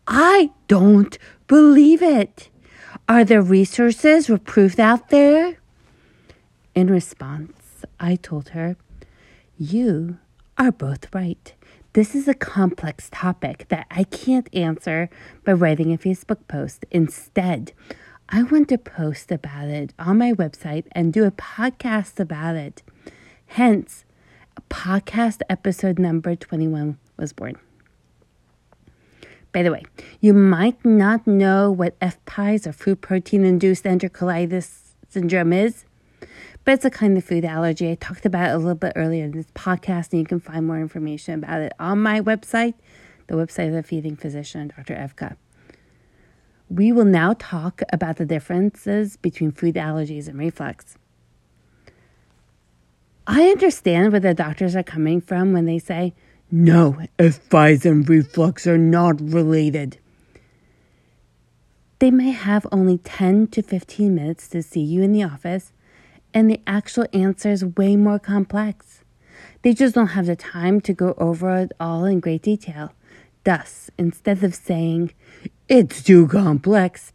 I 0.08 0.50
don't 0.68 1.16
believe 1.46 2.02
it. 2.02 2.50
Are 3.08 3.24
there 3.24 3.44
resources 3.44 4.32
or 4.32 4.40
proof 4.40 4.80
out 4.80 5.10
there? 5.10 5.60
In 6.74 6.90
response, 6.90 7.86
I 8.00 8.16
told 8.16 8.50
her, 8.50 8.78
You 9.60 10.18
are 10.58 10.72
both 10.72 11.14
right. 11.14 11.54
This 11.94 12.14
is 12.14 12.28
a 12.28 12.36
complex 12.36 13.10
topic 13.12 13.66
that 13.70 13.88
I 13.90 14.04
can't 14.04 14.48
answer 14.54 15.10
by 15.44 15.54
writing 15.54 15.92
a 15.92 15.98
Facebook 15.98 16.48
post. 16.48 16.86
Instead, 16.92 17.74
I 18.30 18.44
want 18.44 18.70
to 18.70 18.78
post 18.78 19.32
about 19.32 19.70
it 19.70 19.94
on 19.98 20.20
my 20.20 20.34
website 20.34 20.86
and 20.92 21.12
do 21.12 21.26
a 21.26 21.32
podcast 21.32 22.20
about 22.20 22.56
it. 22.56 22.84
Hence, 23.48 24.06
podcast 24.70 25.42
episode 25.50 25.98
number 25.98 26.36
21 26.36 27.00
was 27.18 27.34
born. 27.34 27.58
By 29.52 29.64
the 29.64 29.72
way, 29.72 29.84
you 30.22 30.34
might 30.34 30.84
not 30.86 31.26
know 31.26 31.72
what 31.72 32.00
FPIES 32.00 32.68
or 32.68 32.72
food 32.72 33.02
protein 33.02 33.44
induced 33.44 33.86
enterocolitis 33.86 34.92
syndrome 35.10 35.54
is, 35.54 35.86
but 36.70 36.74
it's 36.74 36.86
a 36.86 36.92
kind 36.92 37.18
of 37.18 37.26
food 37.26 37.46
allergy. 37.46 37.90
I 37.90 37.96
talked 37.96 38.28
about 38.28 38.52
it 38.52 38.54
a 38.54 38.58
little 38.60 38.76
bit 38.76 38.94
earlier 38.96 39.26
in 39.26 39.32
this 39.32 39.48
podcast, 39.56 40.12
and 40.12 40.20
you 40.20 40.26
can 40.28 40.40
find 40.40 40.68
more 40.68 40.80
information 40.80 41.34
about 41.34 41.62
it 41.62 41.74
on 41.80 42.00
my 42.00 42.22
website, 42.22 42.76
the 43.26 43.34
website 43.34 43.70
of 43.70 43.74
the 43.74 43.82
feeding 43.82 44.16
physician, 44.16 44.72
Dr. 44.78 44.94
Evka. 44.94 45.36
We 46.70 46.92
will 46.92 47.06
now 47.06 47.34
talk 47.40 47.82
about 47.92 48.18
the 48.18 48.26
differences 48.28 49.18
between 49.18 49.52
food 49.52 49.74
allergies 49.74 50.28
and 50.28 50.38
reflux. 50.38 50.96
I 53.26 53.48
understand 53.48 54.12
where 54.12 54.20
the 54.20 54.36
doctors 54.36 54.76
are 54.76 54.84
coming 54.84 55.22
from 55.22 55.54
when 55.54 55.66
they 55.66 55.80
say, 55.80 56.14
no, 56.52 57.00
FPIES 57.18 57.86
and 57.86 58.08
reflux 58.08 58.68
are 58.68 58.78
not 58.78 59.20
related. 59.20 59.98
They 61.98 62.12
may 62.12 62.30
have 62.30 62.68
only 62.72 63.00
10 63.00 63.48
to 63.48 63.64
15 63.64 64.14
minutes 64.14 64.48
to 64.50 64.62
see 64.62 64.82
you 64.82 65.02
in 65.02 65.14
the 65.14 65.24
office, 65.24 65.72
and 66.34 66.50
the 66.50 66.62
actual 66.68 67.06
answer 67.14 67.52
is 67.52 67.66
way 67.66 67.96
more 67.96 68.20
complex. 68.20 69.04
They 69.62 69.74
just 69.74 69.96
don't 69.96 70.08
have 70.08 70.26
the 70.26 70.36
time 70.36 70.82
to 70.82 70.94
go 70.94 71.16
over 71.18 71.56
it 71.58 71.72
all 71.80 72.06
in 72.06 72.20
great 72.20 72.44
detail. 72.44 72.94
Thus, 73.44 73.90
instead 73.98 74.44
of 74.44 74.56
saying, 74.56 75.14
it's 75.68 76.04
too 76.04 76.28
complex, 76.28 77.14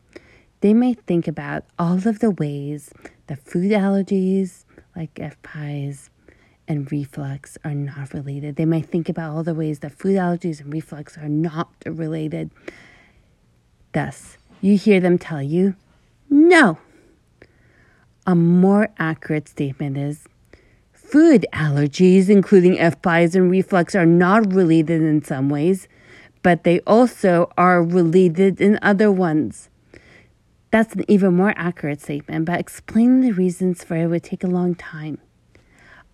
they 0.61 0.75
may 0.75 0.95
think 0.95 1.29
about 1.29 1.65
all 1.79 2.07
of 2.07 2.19
the 2.19 2.31
ways 2.31 2.91
that 3.27 3.39
food 3.39 3.71
allergies, 3.71 4.65
like 4.97 5.15
FPIES, 5.15 6.11
and 6.67 6.91
reflux 6.91 7.59
are 7.65 7.75
not 7.75 8.15
related. 8.15 8.57
They 8.57 8.65
might 8.65 8.87
think 8.87 9.09
about 9.09 9.35
all 9.35 9.43
the 9.43 9.55
ways 9.55 9.81
that 9.81 9.93
food 9.93 10.17
allergies 10.17 10.61
and 10.61 10.73
reflux 10.73 11.19
are 11.19 11.29
not 11.29 11.71
related. 11.85 12.51
Thus, 13.93 14.39
you 14.61 14.79
hear 14.79 15.01
them 15.01 15.19
tell 15.19 15.43
you, 15.43 15.77
no. 16.31 16.79
A 18.27 18.35
more 18.35 18.89
accurate 18.99 19.49
statement 19.49 19.99
is 19.99 20.27
food 20.93 21.47
allergies, 21.53 22.31
including 22.31 22.77
FPIES 22.77 23.35
and 23.35 23.51
reflux, 23.51 23.95
are 23.95 24.07
not 24.07 24.51
related 24.53 25.03
in 25.03 25.23
some 25.23 25.51
ways, 25.51 25.89
but 26.43 26.65
they 26.65 26.81
also 26.81 27.51
are 27.59 27.83
related 27.83 28.63
in 28.63 28.79
other 28.81 29.13
ones. 29.13 29.69
That's 30.71 30.95
an 30.95 31.05
even 31.07 31.37
more 31.37 31.53
accurate 31.57 32.01
statement, 32.01 32.47
but 32.47 32.59
explaining 32.59 33.21
the 33.21 33.33
reasons 33.33 33.85
for 33.85 33.95
it 33.95 34.07
would 34.07 34.25
take 34.25 34.43
a 34.43 34.49
long 34.49 34.75
time. 34.75 35.19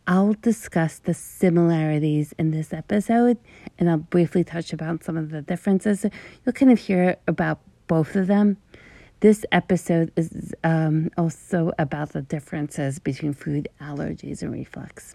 I'll 0.07 0.35
discuss 0.43 0.99
the 0.99 1.14
similarities 1.14 2.35
in 2.37 2.50
this 2.50 2.73
episode 2.73 3.38
and 3.79 3.88
I'll 3.88 3.99
briefly 3.99 4.43
touch 4.43 4.73
about 4.73 5.05
some 5.05 5.17
of 5.17 5.31
the 5.31 5.43
differences. 5.43 6.05
You'll 6.45 6.52
kind 6.52 6.73
of 6.73 6.81
hear 6.81 7.17
about 7.29 7.61
both 7.87 8.17
of 8.17 8.26
them. 8.26 8.57
This 9.21 9.45
episode 9.53 10.12
is 10.17 10.55
um, 10.65 11.11
also 11.19 11.73
about 11.79 12.11
the 12.11 12.23
differences 12.23 12.99
between 12.99 13.35
food 13.35 13.69
allergies 13.79 14.41
and 14.41 14.50
reflux. 14.50 15.15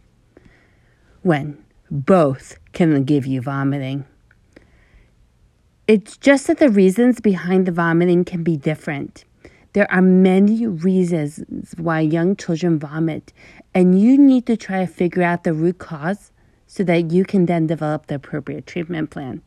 When 1.24 1.66
both 1.90 2.60
can 2.74 3.04
give 3.04 3.26
you 3.26 3.42
vomiting. 3.42 4.06
It's 5.88 6.18
just 6.18 6.48
that 6.48 6.60
the 6.60 6.70
reasons 6.70 7.20
behind 7.20 7.66
the 7.66 7.72
vomiting 7.72 8.26
can 8.26 8.44
be 8.44 8.58
different. 8.58 9.26
There 9.74 9.92
are 9.92 10.02
many 10.02 10.66
reasons 10.66 11.74
why 11.78 12.00
young 12.00 12.36
children 12.36 12.80
vomit, 12.80 13.34
and 13.74 14.00
you 14.00 14.18
need 14.18 14.46
to 14.46 14.56
try 14.56 14.80
to 14.80 14.88
figure 14.88 15.24
out 15.24 15.44
the 15.44 15.54
root 15.54 15.80
cause 15.80 16.32
so 16.68 16.84
that 16.84 17.12
you 17.12 17.26
can 17.26 17.46
then 17.46 17.68
develop 17.68 18.08
the 18.08 18.16
appropriate 18.16 18.66
treatment 18.66 19.10
plan. 19.10 19.42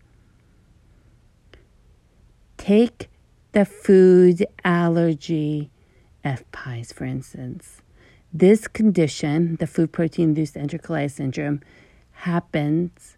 Take 2.56 3.08
the 3.58 3.64
food 3.64 4.46
allergy 4.64 5.68
FPIES, 6.24 6.94
for 6.94 7.04
instance. 7.04 7.82
This 8.32 8.68
condition, 8.68 9.56
the 9.56 9.66
food 9.66 9.90
protein 9.90 10.28
induced 10.28 10.54
enterocolitis 10.54 11.10
syndrome, 11.14 11.62
happens 12.12 13.16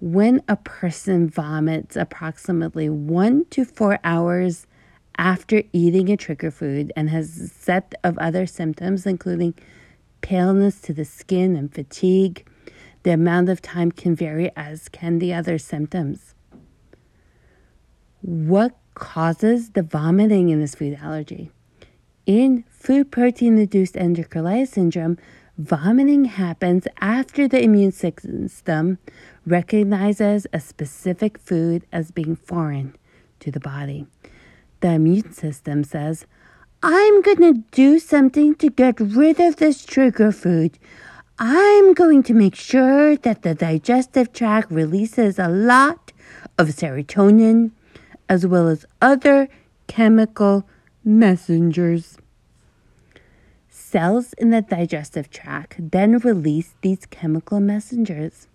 when 0.00 0.42
a 0.48 0.56
person 0.56 1.28
vomits 1.28 1.94
approximately 1.94 2.88
one 2.88 3.44
to 3.50 3.64
four 3.64 4.00
hours 4.02 4.66
after 5.18 5.62
eating 5.72 6.10
a 6.10 6.16
trigger 6.16 6.50
food 6.50 6.92
and 6.96 7.08
has 7.10 7.38
a 7.38 7.46
set 7.46 7.94
of 8.02 8.18
other 8.18 8.44
symptoms, 8.44 9.06
including 9.06 9.54
paleness 10.20 10.80
to 10.80 10.92
the 10.92 11.04
skin 11.04 11.54
and 11.54 11.72
fatigue. 11.72 12.44
The 13.04 13.12
amount 13.12 13.50
of 13.50 13.62
time 13.62 13.92
can 13.92 14.16
vary, 14.16 14.50
as 14.56 14.88
can 14.88 15.20
the 15.20 15.32
other 15.32 15.58
symptoms. 15.58 16.34
What 18.20 18.76
causes 18.96 19.70
the 19.70 19.82
vomiting 19.84 20.48
in 20.48 20.60
this 20.60 20.74
food 20.74 20.98
allergy? 21.00 21.52
In 22.26 22.64
food 22.68 23.12
protein 23.12 23.56
induced 23.56 23.94
enterocolitis 23.94 24.68
syndrome, 24.68 25.16
vomiting 25.56 26.24
happens 26.24 26.88
after 27.00 27.46
the 27.46 27.62
immune 27.62 27.92
system 27.92 28.98
recognizes 29.46 30.48
a 30.52 30.58
specific 30.58 31.38
food 31.38 31.86
as 31.92 32.10
being 32.10 32.34
foreign 32.34 32.96
to 33.38 33.52
the 33.52 33.60
body 33.60 34.08
the 34.80 34.92
immune 34.92 35.32
system 35.32 35.84
says, 35.84 36.26
I'm 36.82 37.22
going 37.22 37.40
to 37.40 37.62
do 37.72 37.98
something 37.98 38.54
to 38.56 38.70
get 38.70 39.00
rid 39.00 39.40
of 39.40 39.56
this 39.56 39.84
trigger 39.84 40.32
food. 40.32 40.78
I'm 41.38 41.94
going 41.94 42.22
to 42.24 42.34
make 42.34 42.54
sure 42.54 43.16
that 43.16 43.42
the 43.42 43.54
digestive 43.54 44.32
tract 44.32 44.70
releases 44.70 45.38
a 45.38 45.48
lot 45.48 46.12
of 46.58 46.68
serotonin 46.68 47.72
as 48.28 48.46
well 48.46 48.68
as 48.68 48.84
other 49.00 49.48
chemical 49.86 50.66
messengers. 51.04 52.18
Cells 53.68 54.32
in 54.34 54.50
the 54.50 54.62
digestive 54.62 55.30
tract 55.30 55.76
then 55.78 56.18
release 56.18 56.74
these 56.80 57.06
chemical 57.06 57.60
messengers. 57.60 58.48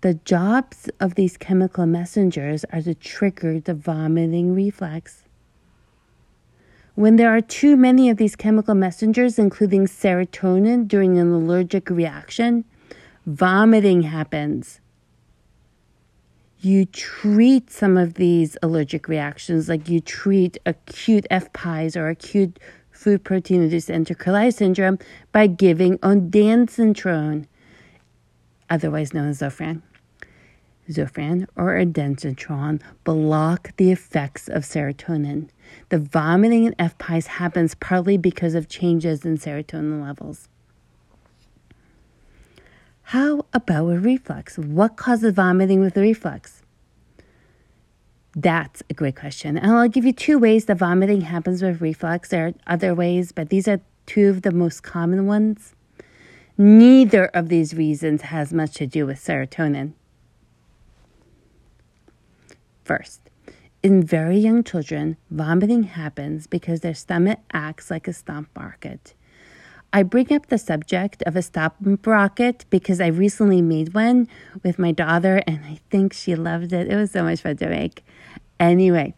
The 0.00 0.14
jobs 0.14 0.88
of 1.00 1.14
these 1.14 1.36
chemical 1.36 1.84
messengers 1.86 2.64
are 2.72 2.82
to 2.82 2.94
trigger 2.94 3.60
the 3.60 3.74
vomiting 3.74 4.54
reflex. 4.54 5.24
When 6.94 7.16
there 7.16 7.34
are 7.34 7.42
too 7.42 7.76
many 7.76 8.08
of 8.08 8.16
these 8.16 8.36
chemical 8.36 8.74
messengers, 8.74 9.38
including 9.38 9.86
serotonin, 9.86 10.88
during 10.88 11.18
an 11.18 11.30
allergic 11.30 11.90
reaction, 11.90 12.64
vomiting 13.26 14.02
happens. 14.02 14.80
You 16.66 16.84
treat 16.84 17.70
some 17.70 17.96
of 17.96 18.14
these 18.14 18.56
allergic 18.60 19.06
reactions 19.06 19.68
like 19.68 19.88
you 19.88 20.00
treat 20.00 20.58
acute 20.66 21.24
FPIES 21.30 21.96
or 21.96 22.08
acute 22.08 22.58
food 22.90 23.22
protein 23.22 23.62
induced 23.62 23.88
enterocolitis 23.88 24.54
syndrome 24.54 24.98
by 25.30 25.46
giving 25.46 25.96
ondansetron 25.98 27.46
otherwise 28.68 29.14
known 29.14 29.28
as 29.28 29.38
Zofran. 29.38 29.82
Zofran 30.90 31.46
or 31.54 31.76
ondansetron 31.76 32.82
block 33.04 33.70
the 33.76 33.92
effects 33.92 34.48
of 34.48 34.64
serotonin. 34.64 35.50
The 35.90 36.00
vomiting 36.00 36.64
in 36.64 36.74
FPIES 36.80 37.26
happens 37.26 37.76
partly 37.76 38.16
because 38.16 38.56
of 38.56 38.68
changes 38.68 39.24
in 39.24 39.38
serotonin 39.38 40.02
levels. 40.02 40.48
How 43.10 43.46
about 43.52 43.86
with 43.86 44.04
reflux? 44.04 44.58
What 44.58 44.96
causes 44.96 45.32
vomiting 45.32 45.78
with 45.78 45.96
reflux? 45.96 46.55
That's 48.38 48.82
a 48.90 48.94
great 48.94 49.16
question. 49.16 49.56
And 49.56 49.72
I'll 49.72 49.88
give 49.88 50.04
you 50.04 50.12
two 50.12 50.38
ways 50.38 50.66
that 50.66 50.76
vomiting 50.76 51.22
happens 51.22 51.62
with 51.62 51.80
reflux. 51.80 52.28
There 52.28 52.48
are 52.48 52.54
other 52.66 52.94
ways, 52.94 53.32
but 53.32 53.48
these 53.48 53.66
are 53.66 53.80
two 54.04 54.28
of 54.28 54.42
the 54.42 54.52
most 54.52 54.82
common 54.82 55.26
ones. 55.26 55.74
Neither 56.58 57.26
of 57.26 57.48
these 57.48 57.74
reasons 57.74 58.22
has 58.22 58.52
much 58.52 58.74
to 58.74 58.86
do 58.86 59.06
with 59.06 59.18
serotonin. 59.18 59.94
First, 62.84 63.22
in 63.82 64.02
very 64.02 64.38
young 64.38 64.62
children, 64.62 65.16
vomiting 65.30 65.84
happens 65.84 66.46
because 66.46 66.80
their 66.80 66.94
stomach 66.94 67.40
acts 67.52 67.90
like 67.90 68.06
a 68.06 68.12
stomp 68.12 68.50
rocket. 68.56 69.14
I 69.92 70.02
bring 70.02 70.32
up 70.32 70.46
the 70.46 70.58
subject 70.58 71.22
of 71.24 71.36
a 71.36 71.42
stomp 71.42 72.06
rocket 72.06 72.66
because 72.70 73.00
I 73.00 73.06
recently 73.06 73.62
made 73.62 73.94
one 73.94 74.28
with 74.62 74.78
my 74.78 74.92
daughter 74.92 75.42
and 75.46 75.64
I 75.64 75.80
think 75.90 76.12
she 76.12 76.34
loved 76.34 76.72
it. 76.72 76.88
It 76.88 76.96
was 76.96 77.12
so 77.12 77.22
much 77.22 77.40
fun 77.40 77.56
to 77.58 77.68
make. 77.68 78.04
Anyway, 78.60 79.14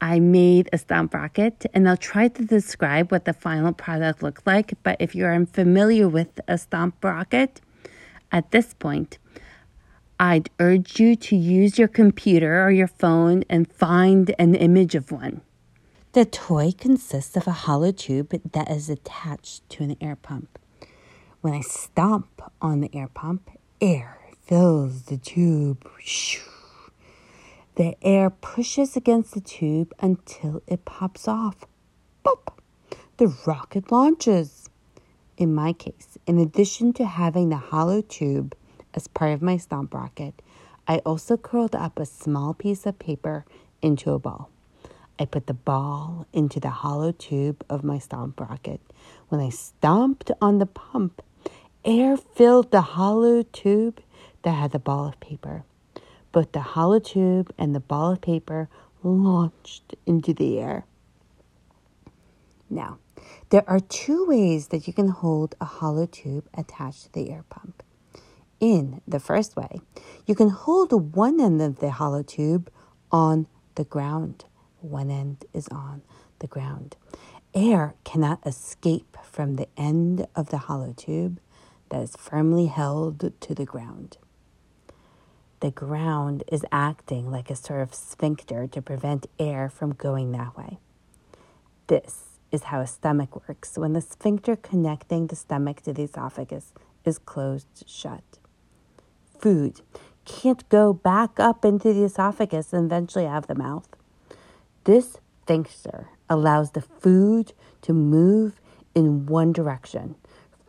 I 0.00 0.20
made 0.20 0.68
a 0.72 0.78
stomp 0.78 1.14
rocket 1.14 1.66
and 1.74 1.88
I'll 1.88 1.96
try 1.96 2.28
to 2.28 2.44
describe 2.44 3.10
what 3.10 3.24
the 3.24 3.32
final 3.32 3.72
product 3.72 4.22
looked 4.22 4.46
like. 4.46 4.74
But 4.82 4.96
if 5.00 5.14
you're 5.14 5.34
unfamiliar 5.34 6.08
with 6.08 6.40
a 6.48 6.58
stomp 6.58 7.02
rocket, 7.04 7.60
at 8.32 8.50
this 8.50 8.74
point, 8.74 9.18
I'd 10.18 10.50
urge 10.58 11.00
you 11.00 11.16
to 11.16 11.36
use 11.36 11.78
your 11.78 11.88
computer 11.88 12.64
or 12.64 12.70
your 12.70 12.88
phone 12.88 13.44
and 13.50 13.70
find 13.70 14.34
an 14.38 14.54
image 14.54 14.94
of 14.94 15.10
one. 15.10 15.40
The 16.14 16.24
toy 16.24 16.70
consists 16.78 17.36
of 17.36 17.48
a 17.48 17.64
hollow 17.66 17.90
tube 17.90 18.40
that 18.52 18.70
is 18.70 18.88
attached 18.88 19.68
to 19.70 19.82
an 19.82 19.96
air 20.00 20.14
pump. 20.14 20.60
When 21.40 21.52
I 21.52 21.60
stomp 21.60 22.40
on 22.62 22.82
the 22.82 22.90
air 22.94 23.08
pump, 23.08 23.50
air 23.80 24.20
fills 24.44 25.06
the 25.06 25.16
tube. 25.16 25.84
The 27.74 27.96
air 28.00 28.30
pushes 28.30 28.96
against 28.96 29.34
the 29.34 29.40
tube 29.40 29.92
until 29.98 30.62
it 30.68 30.84
pops 30.84 31.26
off. 31.26 31.64
Pop! 32.22 32.62
The 33.16 33.34
rocket 33.44 33.90
launches. 33.90 34.70
In 35.36 35.52
my 35.52 35.72
case, 35.72 36.16
in 36.28 36.38
addition 36.38 36.92
to 36.92 37.06
having 37.06 37.48
the 37.48 37.56
hollow 37.56 38.02
tube 38.02 38.54
as 38.94 39.08
part 39.08 39.32
of 39.32 39.42
my 39.42 39.56
stomp 39.56 39.92
rocket, 39.92 40.40
I 40.86 40.98
also 40.98 41.36
curled 41.36 41.74
up 41.74 41.98
a 41.98 42.06
small 42.06 42.54
piece 42.54 42.86
of 42.86 43.00
paper 43.00 43.44
into 43.82 44.12
a 44.12 44.20
ball. 44.20 44.48
I 45.18 45.24
put 45.26 45.46
the 45.46 45.54
ball 45.54 46.26
into 46.32 46.58
the 46.58 46.70
hollow 46.70 47.12
tube 47.12 47.64
of 47.68 47.84
my 47.84 47.98
stomp 47.98 48.40
rocket. 48.40 48.80
When 49.28 49.40
I 49.40 49.50
stomped 49.50 50.30
on 50.40 50.58
the 50.58 50.66
pump, 50.66 51.22
air 51.84 52.16
filled 52.16 52.70
the 52.70 52.80
hollow 52.80 53.42
tube 53.42 54.00
that 54.42 54.52
had 54.52 54.72
the 54.72 54.78
ball 54.78 55.06
of 55.06 55.20
paper. 55.20 55.64
Both 56.32 56.52
the 56.52 56.60
hollow 56.60 56.98
tube 56.98 57.52
and 57.56 57.74
the 57.74 57.80
ball 57.80 58.12
of 58.12 58.20
paper 58.20 58.68
launched 59.04 59.94
into 60.04 60.34
the 60.34 60.58
air. 60.58 60.84
Now, 62.68 62.98
there 63.50 63.64
are 63.68 63.80
two 63.80 64.26
ways 64.26 64.68
that 64.68 64.86
you 64.88 64.92
can 64.92 65.08
hold 65.08 65.54
a 65.60 65.64
hollow 65.64 66.06
tube 66.06 66.48
attached 66.54 67.04
to 67.04 67.12
the 67.12 67.30
air 67.30 67.44
pump. 67.48 67.82
In 68.58 69.00
the 69.06 69.20
first 69.20 69.54
way, 69.56 69.80
you 70.26 70.34
can 70.34 70.48
hold 70.48 71.14
one 71.14 71.40
end 71.40 71.62
of 71.62 71.78
the 71.78 71.90
hollow 71.90 72.22
tube 72.22 72.70
on 73.12 73.46
the 73.76 73.84
ground. 73.84 74.44
One 74.84 75.10
end 75.10 75.46
is 75.54 75.66
on 75.68 76.02
the 76.40 76.46
ground. 76.46 76.96
Air 77.54 77.94
cannot 78.04 78.46
escape 78.46 79.16
from 79.22 79.54
the 79.54 79.66
end 79.78 80.26
of 80.36 80.50
the 80.50 80.58
hollow 80.58 80.92
tube 80.94 81.40
that 81.88 82.02
is 82.02 82.16
firmly 82.16 82.66
held 82.66 83.32
to 83.40 83.54
the 83.54 83.64
ground. 83.64 84.18
The 85.60 85.70
ground 85.70 86.44
is 86.52 86.66
acting 86.70 87.30
like 87.30 87.48
a 87.48 87.56
sort 87.56 87.80
of 87.80 87.94
sphincter 87.94 88.66
to 88.66 88.82
prevent 88.82 89.26
air 89.38 89.70
from 89.70 89.94
going 89.94 90.32
that 90.32 90.54
way. 90.54 90.78
This 91.86 92.38
is 92.52 92.64
how 92.64 92.80
a 92.80 92.86
stomach 92.86 93.48
works 93.48 93.78
when 93.78 93.94
the 93.94 94.02
sphincter 94.02 94.54
connecting 94.54 95.28
the 95.28 95.36
stomach 95.36 95.80
to 95.82 95.94
the 95.94 96.02
esophagus 96.02 96.74
is 97.06 97.18
closed 97.18 97.84
shut. 97.86 98.38
Food 99.38 99.80
can't 100.26 100.68
go 100.68 100.92
back 100.92 101.40
up 101.40 101.64
into 101.64 101.94
the 101.94 102.04
esophagus 102.04 102.74
and 102.74 102.84
eventually 102.84 103.26
out 103.26 103.38
of 103.38 103.46
the 103.46 103.54
mouth. 103.54 103.88
This 104.84 105.16
sphincter 105.42 106.08
allows 106.28 106.72
the 106.72 106.80
food 106.80 107.52
to 107.82 107.92
move 107.92 108.60
in 108.94 109.26
one 109.26 109.52
direction, 109.52 110.14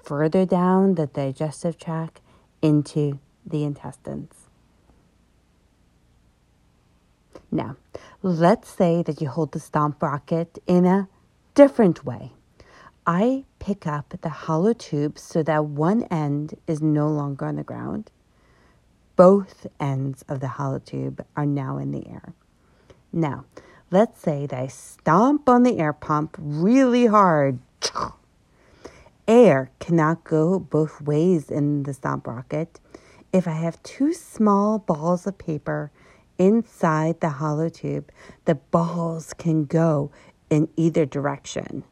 further 0.04 0.46
down 0.46 0.96
the 0.96 1.08
digestive 1.08 1.78
tract 1.78 2.22
into 2.62 3.20
the 3.46 3.64
intestines. 3.64 4.34
Now, 7.52 7.78
let's 8.22 8.70
say 8.70 9.04
that 9.04 9.22
you 9.22 9.30
hold 9.30 9.52
the 9.52 9.60
stomp 9.60 10.02
rocket 10.02 10.60
in 10.66 10.86
a 10.86 11.08
different 11.54 12.06
way. 12.06 12.32
I 13.06 13.46
pick 13.60 13.86
up 13.86 14.16
the 14.22 14.30
hollow 14.30 14.74
tube 14.74 15.20
so 15.20 15.44
that 15.44 15.66
one 15.66 16.04
end 16.04 16.58
is 16.68 16.82
no 16.82 17.08
longer 17.08 17.46
on 17.46 17.56
the 17.56 17.64
ground. 17.64 18.12
Both 19.16 19.68
ends 19.80 20.26
of 20.28 20.40
the 20.40 20.48
hollow 20.48 20.80
tube 20.80 21.24
are 21.38 21.46
now 21.46 21.78
in 21.78 21.92
the 21.92 22.08
air. 22.10 22.34
Now, 23.14 23.46
let's 23.92 24.22
say 24.22 24.48
I 24.52 24.68
stomp 24.68 25.48
on 25.48 25.64
the 25.64 25.80
air 25.80 25.94
pump 25.94 26.36
really 26.40 27.06
hard. 27.06 27.60
Air 29.28 29.72
cannot 29.80 30.24
go 30.24 30.60
both 30.60 31.02
ways 31.02 31.50
in 31.50 31.84
the 31.84 31.94
stomp 31.94 32.28
rocket. 32.28 32.80
If 33.34 33.48
I 33.48 33.54
have 33.54 33.82
two 33.84 34.14
small 34.14 34.80
balls 34.80 35.26
of 35.28 35.38
paper 35.38 35.92
inside 36.38 37.20
the 37.22 37.30
hollow 37.30 37.70
tube, 37.70 38.12
the 38.46 38.56
balls 38.56 39.34
can 39.34 39.66
go 39.66 40.12
in 40.50 40.70
either 40.76 41.06
direction 41.06 41.84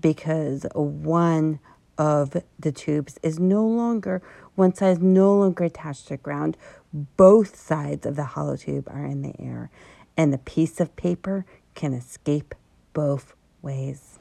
because 0.00 0.66
one 0.74 1.60
of 1.98 2.36
the 2.58 2.72
tubes 2.72 3.18
is 3.22 3.38
no 3.38 3.66
longer, 3.66 4.22
one 4.54 4.74
side 4.74 4.98
is 4.98 5.02
no 5.02 5.34
longer 5.34 5.64
attached 5.64 6.04
to 6.04 6.14
the 6.14 6.16
ground. 6.18 6.56
Both 6.92 7.56
sides 7.56 8.04
of 8.04 8.16
the 8.16 8.24
hollow 8.24 8.56
tube 8.56 8.88
are 8.90 9.04
in 9.04 9.22
the 9.22 9.34
air, 9.40 9.70
and 10.16 10.32
the 10.32 10.38
piece 10.38 10.80
of 10.80 10.96
paper 10.96 11.44
can 11.74 11.92
escape 11.92 12.54
both 12.92 13.34
ways. 13.62 14.18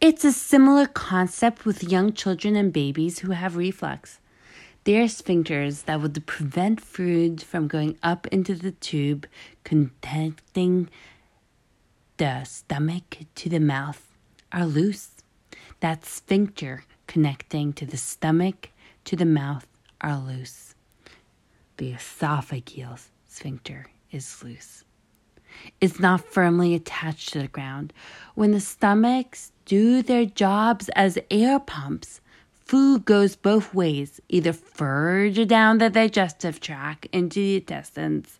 It's 0.00 0.24
a 0.24 0.32
similar 0.32 0.86
concept 0.86 1.64
with 1.64 1.84
young 1.84 2.12
children 2.12 2.56
and 2.56 2.72
babies 2.72 3.20
who 3.20 3.30
have 3.30 3.56
reflux. 3.56 4.18
Their 4.84 5.04
sphincters 5.04 5.84
that 5.84 6.00
would 6.00 6.26
prevent 6.26 6.80
food 6.80 7.40
from 7.40 7.68
going 7.68 7.96
up 8.02 8.26
into 8.28 8.54
the 8.56 8.72
tube 8.72 9.28
connecting 9.62 10.88
the 12.16 12.42
stomach 12.42 13.18
to 13.36 13.48
the 13.48 13.60
mouth 13.60 14.08
are 14.50 14.66
loose. 14.66 15.10
That 15.78 16.04
sphincter 16.04 16.84
connecting 17.06 17.72
to 17.74 17.86
the 17.86 17.96
stomach 17.96 18.70
to 19.04 19.14
the 19.14 19.24
mouth 19.24 19.68
are 20.00 20.18
loose. 20.18 20.74
The 21.76 21.92
esophageal 21.92 23.00
sphincter 23.28 23.86
is 24.12 24.42
loose. 24.44 24.84
It's 25.80 26.00
not 26.00 26.24
firmly 26.24 26.74
attached 26.74 27.32
to 27.32 27.40
the 27.40 27.48
ground. 27.48 27.92
When 28.34 28.52
the 28.52 28.60
stomachs 28.60 29.52
do 29.64 30.02
their 30.02 30.24
jobs 30.24 30.88
as 30.90 31.18
air 31.30 31.58
pumps, 31.60 32.20
food 32.64 33.04
goes 33.04 33.36
both 33.36 33.74
ways, 33.74 34.20
either 34.28 34.52
further 34.52 35.44
down 35.44 35.78
the 35.78 35.90
digestive 35.90 36.60
tract 36.60 37.06
into 37.12 37.40
the 37.40 37.56
intestines 37.56 38.38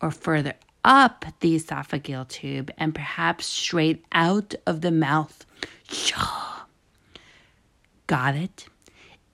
or 0.00 0.10
further 0.10 0.54
up 0.84 1.24
the 1.40 1.56
esophageal 1.56 2.28
tube 2.28 2.70
and 2.78 2.94
perhaps 2.94 3.46
straight 3.46 4.04
out 4.12 4.54
of 4.66 4.80
the 4.80 4.90
mouth. 4.90 5.44
Got 8.06 8.36
it? 8.36 8.68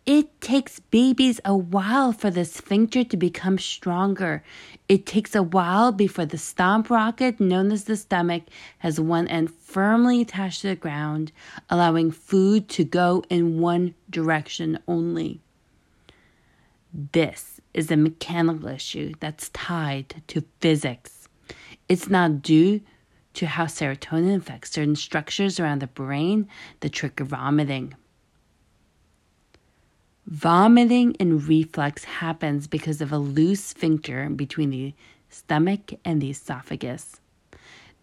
It 0.06 0.38
takes 0.42 0.80
babies 0.80 1.40
a 1.46 1.56
while 1.56 2.12
for 2.12 2.30
the 2.30 2.44
sphincter 2.44 3.04
to 3.04 3.16
become 3.16 3.58
stronger. 3.58 4.44
It 4.86 5.06
takes 5.06 5.34
a 5.34 5.42
while 5.42 5.92
before 5.92 6.26
the 6.26 6.36
stomp 6.36 6.90
rocket, 6.90 7.40
known 7.40 7.72
as 7.72 7.84
the 7.84 7.96
stomach, 7.96 8.42
has 8.80 9.00
one 9.00 9.26
end 9.28 9.50
firmly 9.50 10.20
attached 10.20 10.60
to 10.60 10.68
the 10.68 10.76
ground, 10.76 11.32
allowing 11.70 12.10
food 12.10 12.68
to 12.70 12.84
go 12.84 13.24
in 13.30 13.60
one 13.60 13.94
direction 14.10 14.78
only. 14.86 15.40
This 16.92 17.62
is 17.72 17.90
a 17.90 17.96
mechanical 17.96 18.68
issue 18.68 19.14
that's 19.20 19.48
tied 19.48 20.22
to 20.28 20.44
physics. 20.60 21.28
It's 21.88 22.10
not 22.10 22.42
due 22.42 22.82
to 23.34 23.46
how 23.46 23.64
serotonin 23.64 24.36
affects 24.36 24.72
certain 24.72 24.96
structures 24.96 25.58
around 25.58 25.80
the 25.80 25.86
brain 25.86 26.46
that 26.80 26.92
trigger 26.92 27.24
vomiting. 27.24 27.94
Vomiting 30.26 31.14
and 31.20 31.46
reflux 31.46 32.04
happens 32.04 32.66
because 32.66 33.02
of 33.02 33.12
a 33.12 33.18
loose 33.18 33.62
sphincter 33.62 34.30
between 34.30 34.70
the 34.70 34.94
stomach 35.28 35.92
and 36.02 36.22
the 36.22 36.30
esophagus. 36.30 37.20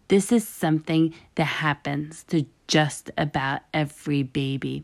This 0.07 0.31
is 0.31 0.47
something 0.47 1.15
that 1.33 1.45
happens 1.45 2.23
to 2.25 2.45
just 2.67 3.09
about 3.17 3.61
every 3.73 4.21
baby. 4.21 4.83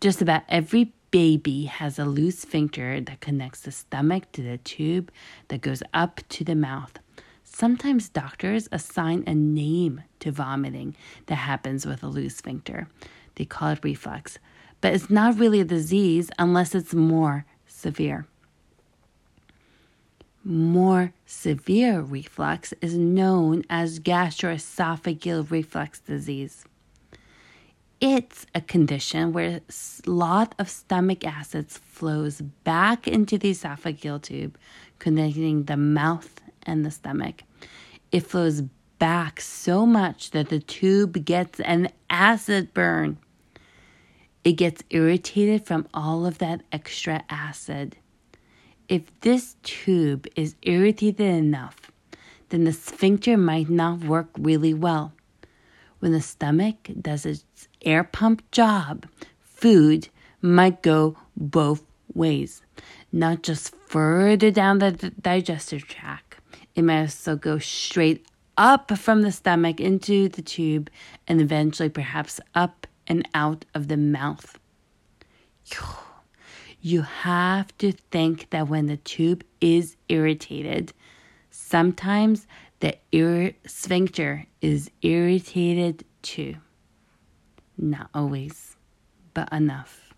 Just 0.00 0.22
about 0.22 0.42
every 0.48 0.94
baby 1.10 1.66
has 1.66 1.98
a 1.98 2.06
loose 2.06 2.38
sphincter 2.38 2.98
that 3.02 3.20
connects 3.20 3.60
the 3.60 3.72
stomach 3.72 4.32
to 4.32 4.42
the 4.42 4.56
tube 4.56 5.12
that 5.48 5.60
goes 5.60 5.82
up 5.92 6.20
to 6.30 6.44
the 6.44 6.54
mouth. 6.54 6.98
Sometimes 7.44 8.08
doctors 8.08 8.70
assign 8.72 9.24
a 9.26 9.34
name 9.34 10.02
to 10.20 10.32
vomiting 10.32 10.96
that 11.26 11.34
happens 11.34 11.84
with 11.84 12.02
a 12.02 12.08
loose 12.08 12.36
sphincter. 12.36 12.88
They 13.34 13.44
call 13.44 13.70
it 13.70 13.84
reflux 13.84 14.38
but 14.80 14.94
it's 14.94 15.10
not 15.10 15.38
really 15.38 15.60
a 15.60 15.64
disease 15.64 16.30
unless 16.38 16.74
it's 16.74 16.94
more 16.94 17.44
severe. 17.66 18.26
More 20.42 21.12
severe 21.26 22.00
reflux 22.00 22.72
is 22.80 22.96
known 22.96 23.62
as 23.68 24.00
gastroesophageal 24.00 25.50
reflux 25.50 26.00
disease. 26.00 26.64
It's 28.00 28.46
a 28.54 28.62
condition 28.62 29.34
where 29.34 29.60
a 29.60 30.10
lot 30.10 30.54
of 30.58 30.70
stomach 30.70 31.26
acids 31.26 31.76
flows 31.76 32.40
back 32.40 33.06
into 33.06 33.36
the 33.36 33.50
esophageal 33.50 34.22
tube, 34.22 34.56
connecting 34.98 35.64
the 35.64 35.76
mouth 35.76 36.40
and 36.62 36.86
the 36.86 36.90
stomach. 36.90 37.42
It 38.10 38.20
flows 38.20 38.62
back 38.98 39.42
so 39.42 39.84
much 39.84 40.30
that 40.30 40.48
the 40.48 40.60
tube 40.60 41.26
gets 41.26 41.60
an 41.60 41.90
acid 42.08 42.72
burn. 42.72 43.18
It 44.42 44.52
gets 44.52 44.82
irritated 44.90 45.66
from 45.66 45.86
all 45.92 46.24
of 46.24 46.38
that 46.38 46.62
extra 46.72 47.22
acid. 47.28 47.96
If 48.88 49.02
this 49.20 49.56
tube 49.62 50.26
is 50.34 50.56
irritated 50.62 51.20
enough, 51.20 51.92
then 52.48 52.64
the 52.64 52.72
sphincter 52.72 53.36
might 53.36 53.68
not 53.68 54.04
work 54.04 54.28
really 54.38 54.74
well. 54.74 55.12
When 55.98 56.12
the 56.12 56.22
stomach 56.22 56.88
does 57.00 57.26
its 57.26 57.68
air 57.82 58.02
pump 58.02 58.50
job, 58.50 59.06
food 59.40 60.08
might 60.40 60.82
go 60.82 61.16
both 61.36 61.84
ways, 62.14 62.62
not 63.12 63.42
just 63.42 63.74
further 63.86 64.50
down 64.50 64.78
the 64.78 64.92
digestive 65.20 65.86
tract. 65.86 66.36
It 66.74 66.82
might 66.82 67.02
also 67.02 67.36
go 67.36 67.58
straight 67.58 68.26
up 68.56 68.96
from 68.96 69.22
the 69.22 69.32
stomach 69.32 69.80
into 69.80 70.28
the 70.28 70.42
tube 70.42 70.90
and 71.28 71.40
eventually 71.40 71.88
perhaps 71.88 72.40
up 72.54 72.86
and 73.06 73.28
out 73.34 73.64
of 73.74 73.88
the 73.88 73.96
mouth. 73.96 74.58
You 76.80 77.02
have 77.02 77.76
to 77.78 77.92
think 77.92 78.50
that 78.50 78.68
when 78.68 78.86
the 78.86 78.96
tube 78.96 79.44
is 79.60 79.96
irritated, 80.08 80.92
sometimes 81.50 82.46
the 82.80 82.96
ir- 83.12 83.54
sphincter 83.66 84.46
is 84.62 84.90
irritated 85.02 86.04
too. 86.22 86.56
Not 87.76 88.08
always, 88.14 88.76
but 89.34 89.52
enough. 89.52 90.14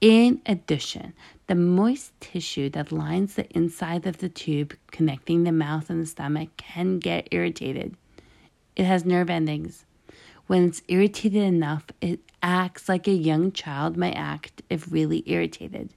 In 0.00 0.42
addition, 0.46 1.14
the 1.46 1.54
moist 1.54 2.12
tissue 2.20 2.68
that 2.70 2.92
lines 2.92 3.34
the 3.34 3.48
inside 3.56 4.06
of 4.06 4.18
the 4.18 4.28
tube 4.28 4.74
connecting 4.90 5.44
the 5.44 5.52
mouth 5.52 5.88
and 5.88 6.02
the 6.02 6.06
stomach 6.06 6.50
can 6.56 6.98
get 6.98 7.28
irritated. 7.30 7.96
It 8.76 8.84
has 8.84 9.04
nerve 9.04 9.30
endings. 9.30 9.86
When 10.46 10.64
it's 10.64 10.82
irritated 10.88 11.42
enough, 11.42 11.86
it 12.00 12.20
acts 12.42 12.88
like 12.88 13.08
a 13.08 13.12
young 13.12 13.52
child 13.52 13.96
might 13.96 14.14
act 14.14 14.62
if 14.68 14.92
really 14.92 15.22
irritated. 15.26 15.94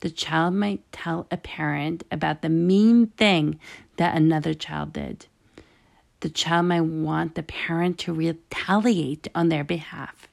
The 0.00 0.10
child 0.10 0.54
might 0.54 0.90
tell 0.92 1.26
a 1.30 1.36
parent 1.36 2.04
about 2.10 2.42
the 2.42 2.48
mean 2.48 3.08
thing 3.08 3.60
that 3.96 4.16
another 4.16 4.54
child 4.54 4.94
did. 4.94 5.26
The 6.20 6.30
child 6.30 6.66
might 6.66 6.80
want 6.82 7.34
the 7.34 7.42
parent 7.42 7.98
to 8.00 8.12
retaliate 8.12 9.28
on 9.34 9.48
their 9.48 9.64
behalf. 9.64 10.26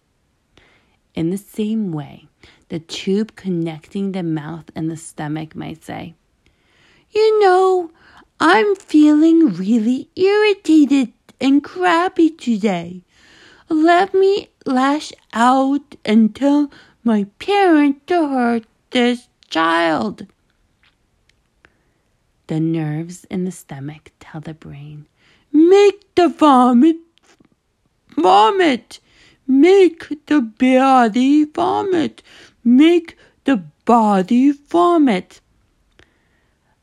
In 1.14 1.30
the 1.30 1.38
same 1.38 1.92
way, 1.92 2.28
the 2.70 2.80
tube 2.80 3.36
connecting 3.36 4.12
the 4.12 4.24
mouth 4.24 4.70
and 4.76 4.90
the 4.90 4.98
stomach 4.98 5.56
might 5.56 5.84
say, 5.84 6.16
You 7.12 7.42
know, 7.42 7.92
I'm 8.40 8.76
feeling 8.76 9.54
really 9.54 10.10
irritated 10.16 11.14
and 11.42 11.64
crabby 11.64 12.30
today. 12.30 13.04
Let 13.70 14.14
me 14.14 14.50
lash 14.66 15.12
out 15.34 15.96
and 16.06 16.36
tell 16.36 16.72
my 17.04 17.26
parents 17.40 18.02
to 18.08 18.28
hurt 18.28 18.66
this 18.92 19.28
child. 19.50 20.28
The 22.48 22.60
nerves 22.60 23.26
in 23.26 23.46
the 23.46 23.52
stomach 23.52 24.12
tell 24.20 24.42
the 24.42 24.54
brain, 24.54 25.08
Make 25.52 26.16
the 26.16 26.30
vomit 26.30 26.98
vomit. 28.18 29.00
Make 29.48 30.26
the 30.26 30.42
body 30.42 31.46
vomit. 31.46 32.24
Make 32.64 33.18
the 33.46 33.64
body 33.86 34.52
vomit. 34.52 35.40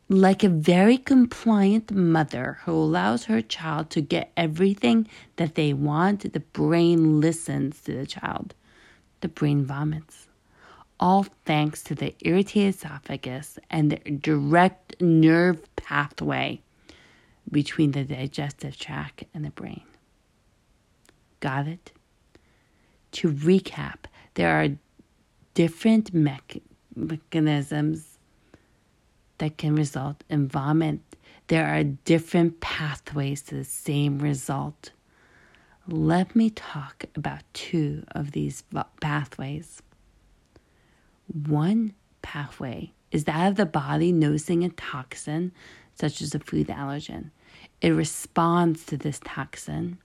Like 0.08 0.44
a 0.44 0.50
very 0.50 0.98
compliant 0.98 1.90
mother 1.90 2.58
who 2.64 2.72
allows 2.72 3.24
her 3.24 3.40
child 3.40 3.88
to 3.90 4.02
get 4.02 4.32
everything 4.36 5.08
that 5.36 5.54
they 5.54 5.72
want, 5.72 6.30
the 6.30 6.40
brain 6.40 7.20
listens 7.22 7.80
to 7.82 7.94
the 7.94 8.06
child. 8.06 8.54
The 9.22 9.28
brain 9.28 9.64
vomits. 9.64 10.28
All 11.00 11.26
thanks 11.46 11.82
to 11.84 11.94
the 11.94 12.14
irritated 12.20 12.74
esophagus 12.74 13.58
and 13.70 13.90
the 13.92 14.10
direct 14.10 15.00
nerve 15.00 15.74
pathway 15.76 16.60
between 17.50 17.92
the 17.92 18.04
digestive 18.04 18.76
tract 18.76 19.24
and 19.32 19.44
the 19.44 19.50
brain. 19.50 19.82
Got 21.40 21.66
it? 21.66 21.92
To 23.12 23.30
recap, 23.32 24.04
there 24.34 24.50
are 24.50 24.68
different 25.54 26.12
me- 26.12 26.62
mechanisms 26.94 28.13
that 29.38 29.58
can 29.58 29.74
result 29.74 30.22
in 30.28 30.48
vomit. 30.48 31.00
There 31.48 31.66
are 31.66 31.84
different 31.84 32.60
pathways 32.60 33.42
to 33.42 33.56
the 33.56 33.64
same 33.64 34.18
result. 34.18 34.90
Let 35.86 36.34
me 36.34 36.50
talk 36.50 37.04
about 37.14 37.42
two 37.52 38.04
of 38.12 38.32
these 38.32 38.64
pathways. 39.00 39.82
One 41.46 41.94
pathway 42.22 42.92
is 43.10 43.24
that 43.24 43.48
of 43.48 43.56
the 43.56 43.66
body 43.66 44.12
noticing 44.12 44.64
a 44.64 44.70
toxin, 44.70 45.52
such 45.94 46.22
as 46.22 46.34
a 46.34 46.38
food 46.38 46.68
allergen. 46.68 47.30
It 47.80 47.90
responds 47.90 48.84
to 48.86 48.96
this 48.96 49.20
toxin 49.24 49.98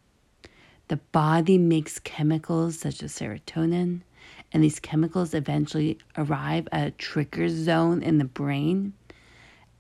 the 0.89 0.97
body 0.97 1.59
makes 1.59 1.99
chemicals 1.99 2.79
such 2.79 3.03
as 3.03 3.13
serotonin, 3.13 4.01
and 4.51 4.63
these 4.63 4.79
chemicals 4.79 5.35
eventually 5.35 5.99
arrive 6.17 6.67
at 6.71 6.87
a 6.87 6.91
trigger 6.91 7.47
zone 7.47 8.01
in 8.01 8.17
the 8.17 8.25
brain. 8.25 8.93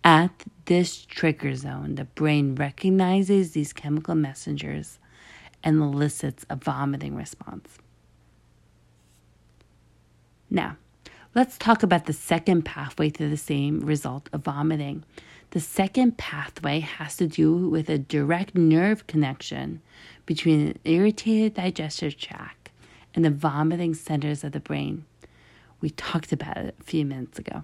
At 0.03 0.45
this 0.65 1.05
trigger 1.05 1.55
zone, 1.55 1.95
the 1.95 2.05
brain 2.05 2.55
recognizes 2.55 3.51
these 3.51 3.73
chemical 3.73 4.15
messengers 4.15 4.99
and 5.63 5.81
elicits 5.81 6.45
a 6.49 6.55
vomiting 6.55 7.15
response. 7.15 7.77
Now, 10.49 10.77
let's 11.35 11.57
talk 11.57 11.83
about 11.83 12.05
the 12.05 12.13
second 12.13 12.63
pathway 12.63 13.09
to 13.11 13.29
the 13.29 13.37
same 13.37 13.81
result 13.81 14.29
of 14.31 14.43
vomiting. 14.43 15.03
The 15.51 15.59
second 15.59 16.17
pathway 16.17 16.79
has 16.79 17.17
to 17.17 17.27
do 17.27 17.69
with 17.69 17.89
a 17.89 17.97
direct 17.97 18.55
nerve 18.55 19.05
connection 19.07 19.81
between 20.25 20.67
an 20.67 20.79
irritated 20.85 21.55
digestive 21.55 22.17
tract 22.17 22.69
and 23.13 23.25
the 23.25 23.31
vomiting 23.31 23.93
centers 23.93 24.43
of 24.43 24.53
the 24.53 24.59
brain. 24.59 25.05
We 25.81 25.89
talked 25.89 26.31
about 26.31 26.57
it 26.57 26.75
a 26.79 26.83
few 26.83 27.05
minutes 27.05 27.39
ago. 27.39 27.63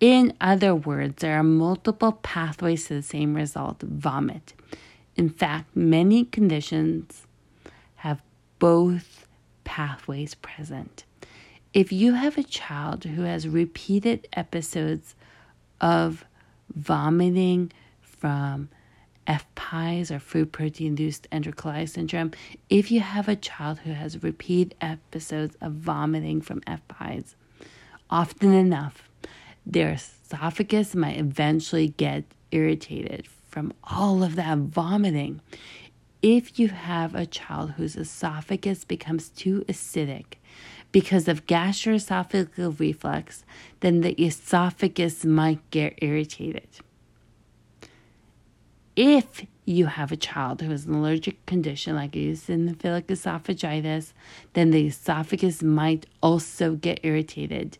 In 0.00 0.32
other 0.40 0.74
words, 0.74 1.20
there 1.20 1.36
are 1.38 1.42
multiple 1.42 2.12
pathways 2.12 2.86
to 2.86 2.94
the 2.94 3.02
same 3.02 3.34
result 3.34 3.82
vomit. 3.82 4.54
In 5.16 5.28
fact, 5.28 5.74
many 5.74 6.24
conditions 6.24 7.26
have 7.96 8.22
both 8.60 9.26
pathways 9.64 10.36
present. 10.36 11.04
If 11.74 11.92
you 11.92 12.14
have 12.14 12.38
a 12.38 12.44
child 12.44 13.04
who 13.04 13.22
has 13.22 13.48
repeated 13.48 14.28
episodes 14.32 15.16
of 15.80 16.24
vomiting 16.74 17.72
from 18.00 18.68
FPIES 19.26 20.10
or 20.10 20.18
food 20.18 20.52
protein 20.52 20.88
induced 20.88 21.28
enterocolitis 21.30 21.90
syndrome, 21.90 22.30
if 22.70 22.90
you 22.90 23.00
have 23.00 23.28
a 23.28 23.36
child 23.36 23.80
who 23.80 23.92
has 23.92 24.22
repeat 24.22 24.74
episodes 24.80 25.56
of 25.60 25.72
vomiting 25.72 26.40
from 26.40 26.60
FPIES, 26.62 27.34
often 28.08 28.54
enough, 28.54 29.07
their 29.70 29.92
esophagus 29.92 30.94
might 30.94 31.18
eventually 31.18 31.88
get 31.88 32.24
irritated 32.50 33.26
from 33.48 33.72
all 33.84 34.22
of 34.22 34.34
that 34.36 34.58
vomiting. 34.58 35.40
If 36.22 36.58
you 36.58 36.68
have 36.68 37.14
a 37.14 37.26
child 37.26 37.72
whose 37.72 37.94
esophagus 37.94 38.84
becomes 38.84 39.28
too 39.28 39.64
acidic 39.68 40.34
because 40.90 41.28
of 41.28 41.46
gastroesophageal 41.46 42.80
reflux, 42.80 43.44
then 43.80 44.00
the 44.00 44.20
esophagus 44.20 45.24
might 45.24 45.60
get 45.70 45.94
irritated. 45.98 46.68
If 48.96 49.46
you 49.64 49.86
have 49.86 50.10
a 50.10 50.16
child 50.16 50.62
who 50.62 50.70
has 50.70 50.86
an 50.86 50.94
allergic 50.94 51.44
condition 51.46 51.94
like 51.94 52.12
eosinophilic 52.12 53.04
esophagitis, 53.04 54.12
then 54.54 54.70
the 54.70 54.86
esophagus 54.86 55.62
might 55.62 56.06
also 56.20 56.74
get 56.74 56.98
irritated. 57.04 57.78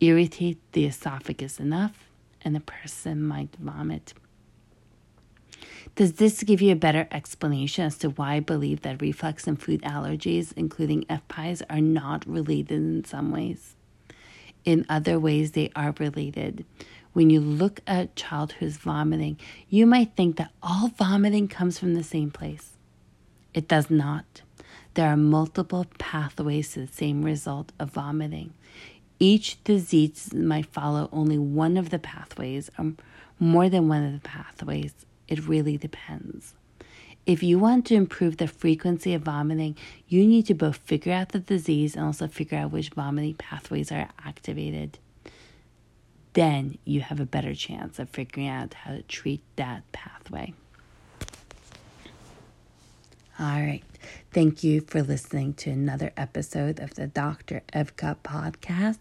Irritate 0.00 0.58
the 0.72 0.86
esophagus 0.86 1.58
enough, 1.58 2.08
and 2.42 2.54
the 2.54 2.60
person 2.60 3.22
might 3.22 3.56
vomit. 3.56 4.14
Does 5.96 6.14
this 6.14 6.42
give 6.44 6.62
you 6.62 6.72
a 6.72 6.76
better 6.76 7.08
explanation 7.10 7.84
as 7.84 7.98
to 7.98 8.10
why 8.10 8.34
I 8.34 8.40
believe 8.40 8.82
that 8.82 9.02
reflux 9.02 9.46
and 9.46 9.60
food 9.60 9.82
allergies, 9.82 10.52
including 10.56 11.04
FPIES, 11.04 11.62
are 11.68 11.80
not 11.80 12.24
related 12.26 12.76
in 12.76 13.04
some 13.04 13.32
ways? 13.32 13.74
In 14.64 14.86
other 14.88 15.18
ways, 15.18 15.52
they 15.52 15.70
are 15.74 15.94
related. 15.98 16.64
When 17.12 17.30
you 17.30 17.40
look 17.40 17.80
at 17.86 18.04
a 18.04 18.14
child 18.14 18.52
who's 18.52 18.76
vomiting, 18.76 19.40
you 19.68 19.86
might 19.86 20.14
think 20.14 20.36
that 20.36 20.52
all 20.62 20.88
vomiting 20.88 21.48
comes 21.48 21.78
from 21.78 21.94
the 21.94 22.04
same 22.04 22.30
place. 22.30 22.76
It 23.54 23.66
does 23.66 23.90
not. 23.90 24.42
There 24.94 25.08
are 25.08 25.16
multiple 25.16 25.86
pathways 25.98 26.72
to 26.72 26.80
the 26.80 26.92
same 26.92 27.24
result 27.24 27.72
of 27.80 27.90
vomiting. 27.90 28.52
Each 29.20 29.62
disease 29.64 30.32
might 30.32 30.66
follow 30.66 31.08
only 31.12 31.38
one 31.38 31.76
of 31.76 31.90
the 31.90 31.98
pathways 31.98 32.70
or 32.78 32.92
more 33.40 33.68
than 33.68 33.88
one 33.88 34.04
of 34.04 34.12
the 34.12 34.28
pathways. 34.28 34.94
It 35.26 35.46
really 35.46 35.76
depends. 35.76 36.54
If 37.26 37.42
you 37.42 37.58
want 37.58 37.84
to 37.86 37.94
improve 37.94 38.38
the 38.38 38.46
frequency 38.46 39.12
of 39.12 39.22
vomiting, 39.22 39.76
you 40.06 40.26
need 40.26 40.46
to 40.46 40.54
both 40.54 40.78
figure 40.78 41.12
out 41.12 41.30
the 41.30 41.38
disease 41.40 41.94
and 41.94 42.04
also 42.04 42.26
figure 42.26 42.56
out 42.56 42.70
which 42.70 42.90
vomiting 42.90 43.34
pathways 43.34 43.92
are 43.92 44.08
activated. 44.24 44.98
Then 46.32 46.78
you 46.84 47.00
have 47.00 47.20
a 47.20 47.26
better 47.26 47.54
chance 47.54 47.98
of 47.98 48.08
figuring 48.08 48.48
out 48.48 48.72
how 48.72 48.92
to 48.92 49.02
treat 49.02 49.42
that 49.56 49.90
pathway. 49.92 50.54
All 53.40 53.60
right. 53.60 53.82
Thank 54.32 54.64
you 54.64 54.80
for 54.80 55.02
listening 55.02 55.54
to 55.54 55.70
another 55.70 56.12
episode 56.16 56.80
of 56.80 56.94
the 56.94 57.06
Dr. 57.06 57.62
Evka 57.72 58.16
podcast. 58.24 58.98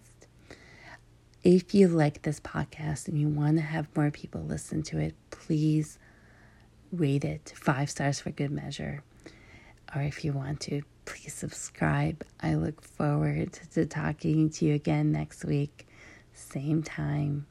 If 1.48 1.74
you 1.74 1.88
like 1.88 2.24
this 2.24 2.42
podcast 2.42 3.08
and 3.08 3.18
you 3.18 3.30
want 3.30 3.56
to 3.56 3.64
have 3.64 3.88
more 3.96 4.12
people 4.12 4.42
listen 4.42 4.84
to 4.84 5.00
it, 5.00 5.16
please 5.30 5.98
rate 6.92 7.24
it 7.24 7.54
five 7.56 7.90
stars 7.90 8.20
for 8.20 8.32
good 8.32 8.52
measure. 8.52 9.02
Or 9.96 10.02
if 10.02 10.26
you 10.26 10.34
want 10.34 10.60
to, 10.64 10.82
please 11.06 11.34
subscribe. 11.34 12.26
I 12.42 12.56
look 12.56 12.82
forward 12.82 13.58
to 13.76 13.86
talking 13.86 14.50
to 14.50 14.66
you 14.66 14.74
again 14.74 15.14
next 15.14 15.46
week, 15.46 15.88
same 16.34 16.84
time, 16.84 17.48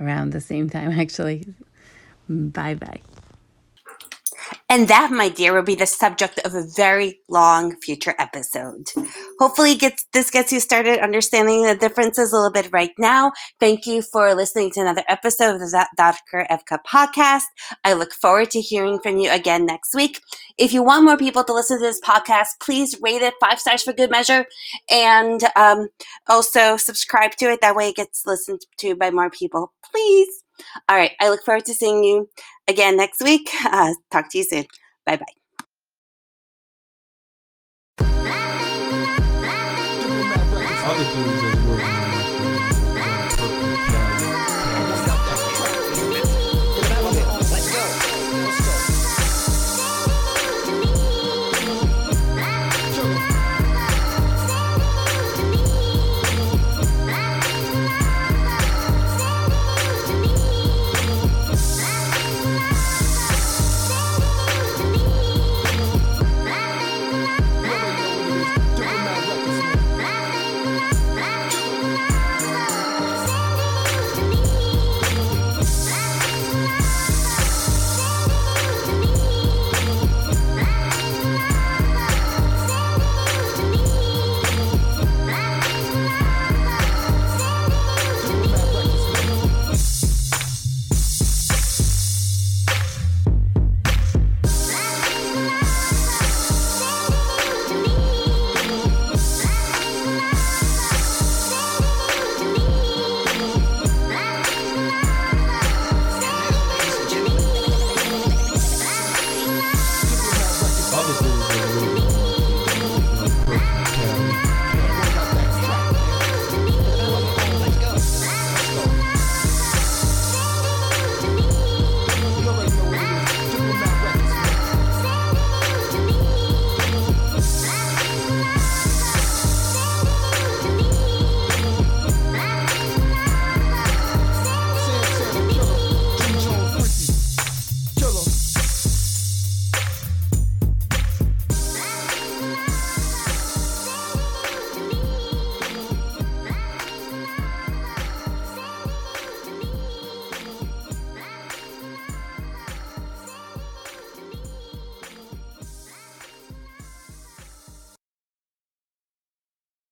around 0.00 0.30
the 0.30 0.40
same 0.40 0.70
time, 0.70 0.92
actually. 1.00 1.44
Bye 2.28 2.74
bye. 2.76 3.00
And 4.72 4.88
that, 4.88 5.10
my 5.10 5.28
dear, 5.28 5.52
will 5.52 5.62
be 5.62 5.74
the 5.74 5.84
subject 5.84 6.40
of 6.46 6.54
a 6.54 6.64
very 6.74 7.20
long 7.28 7.76
future 7.82 8.14
episode. 8.18 8.88
Hopefully, 9.38 9.74
gets 9.74 10.06
this 10.14 10.30
gets 10.30 10.50
you 10.50 10.60
started 10.60 10.98
understanding 10.98 11.64
the 11.64 11.74
differences 11.74 12.32
a 12.32 12.36
little 12.36 12.50
bit 12.50 12.70
right 12.72 12.92
now. 12.98 13.32
Thank 13.60 13.84
you 13.86 14.00
for 14.00 14.34
listening 14.34 14.70
to 14.70 14.80
another 14.80 15.04
episode 15.08 15.56
of 15.56 15.60
the 15.60 15.86
Dr. 15.98 16.46
Evka 16.50 16.78
podcast. 16.88 17.42
I 17.84 17.92
look 17.92 18.14
forward 18.14 18.50
to 18.52 18.62
hearing 18.62 18.98
from 18.98 19.18
you 19.18 19.30
again 19.30 19.66
next 19.66 19.94
week. 19.94 20.22
If 20.56 20.72
you 20.72 20.82
want 20.82 21.04
more 21.04 21.18
people 21.18 21.44
to 21.44 21.52
listen 21.52 21.78
to 21.78 21.84
this 21.84 22.00
podcast, 22.00 22.58
please 22.58 22.98
rate 23.02 23.20
it 23.20 23.34
five 23.42 23.60
stars 23.60 23.82
for 23.82 23.92
good 23.92 24.10
measure, 24.10 24.46
and 24.90 25.42
um, 25.54 25.88
also 26.28 26.78
subscribe 26.78 27.32
to 27.32 27.50
it. 27.50 27.60
That 27.60 27.76
way, 27.76 27.90
it 27.90 27.96
gets 27.96 28.24
listened 28.24 28.62
to 28.78 28.96
by 28.96 29.10
more 29.10 29.28
people. 29.28 29.74
Please. 29.84 30.42
All 30.88 30.96
right. 30.96 31.12
I 31.20 31.28
look 31.28 31.44
forward 31.44 31.64
to 31.66 31.74
seeing 31.74 32.04
you 32.04 32.28
again 32.68 32.96
next 32.96 33.20
week. 33.22 33.50
Uh, 33.64 33.94
talk 34.10 34.28
to 34.30 34.38
you 34.38 34.44
soon. 34.44 34.66
Bye 35.06 35.16
bye. 35.16 35.24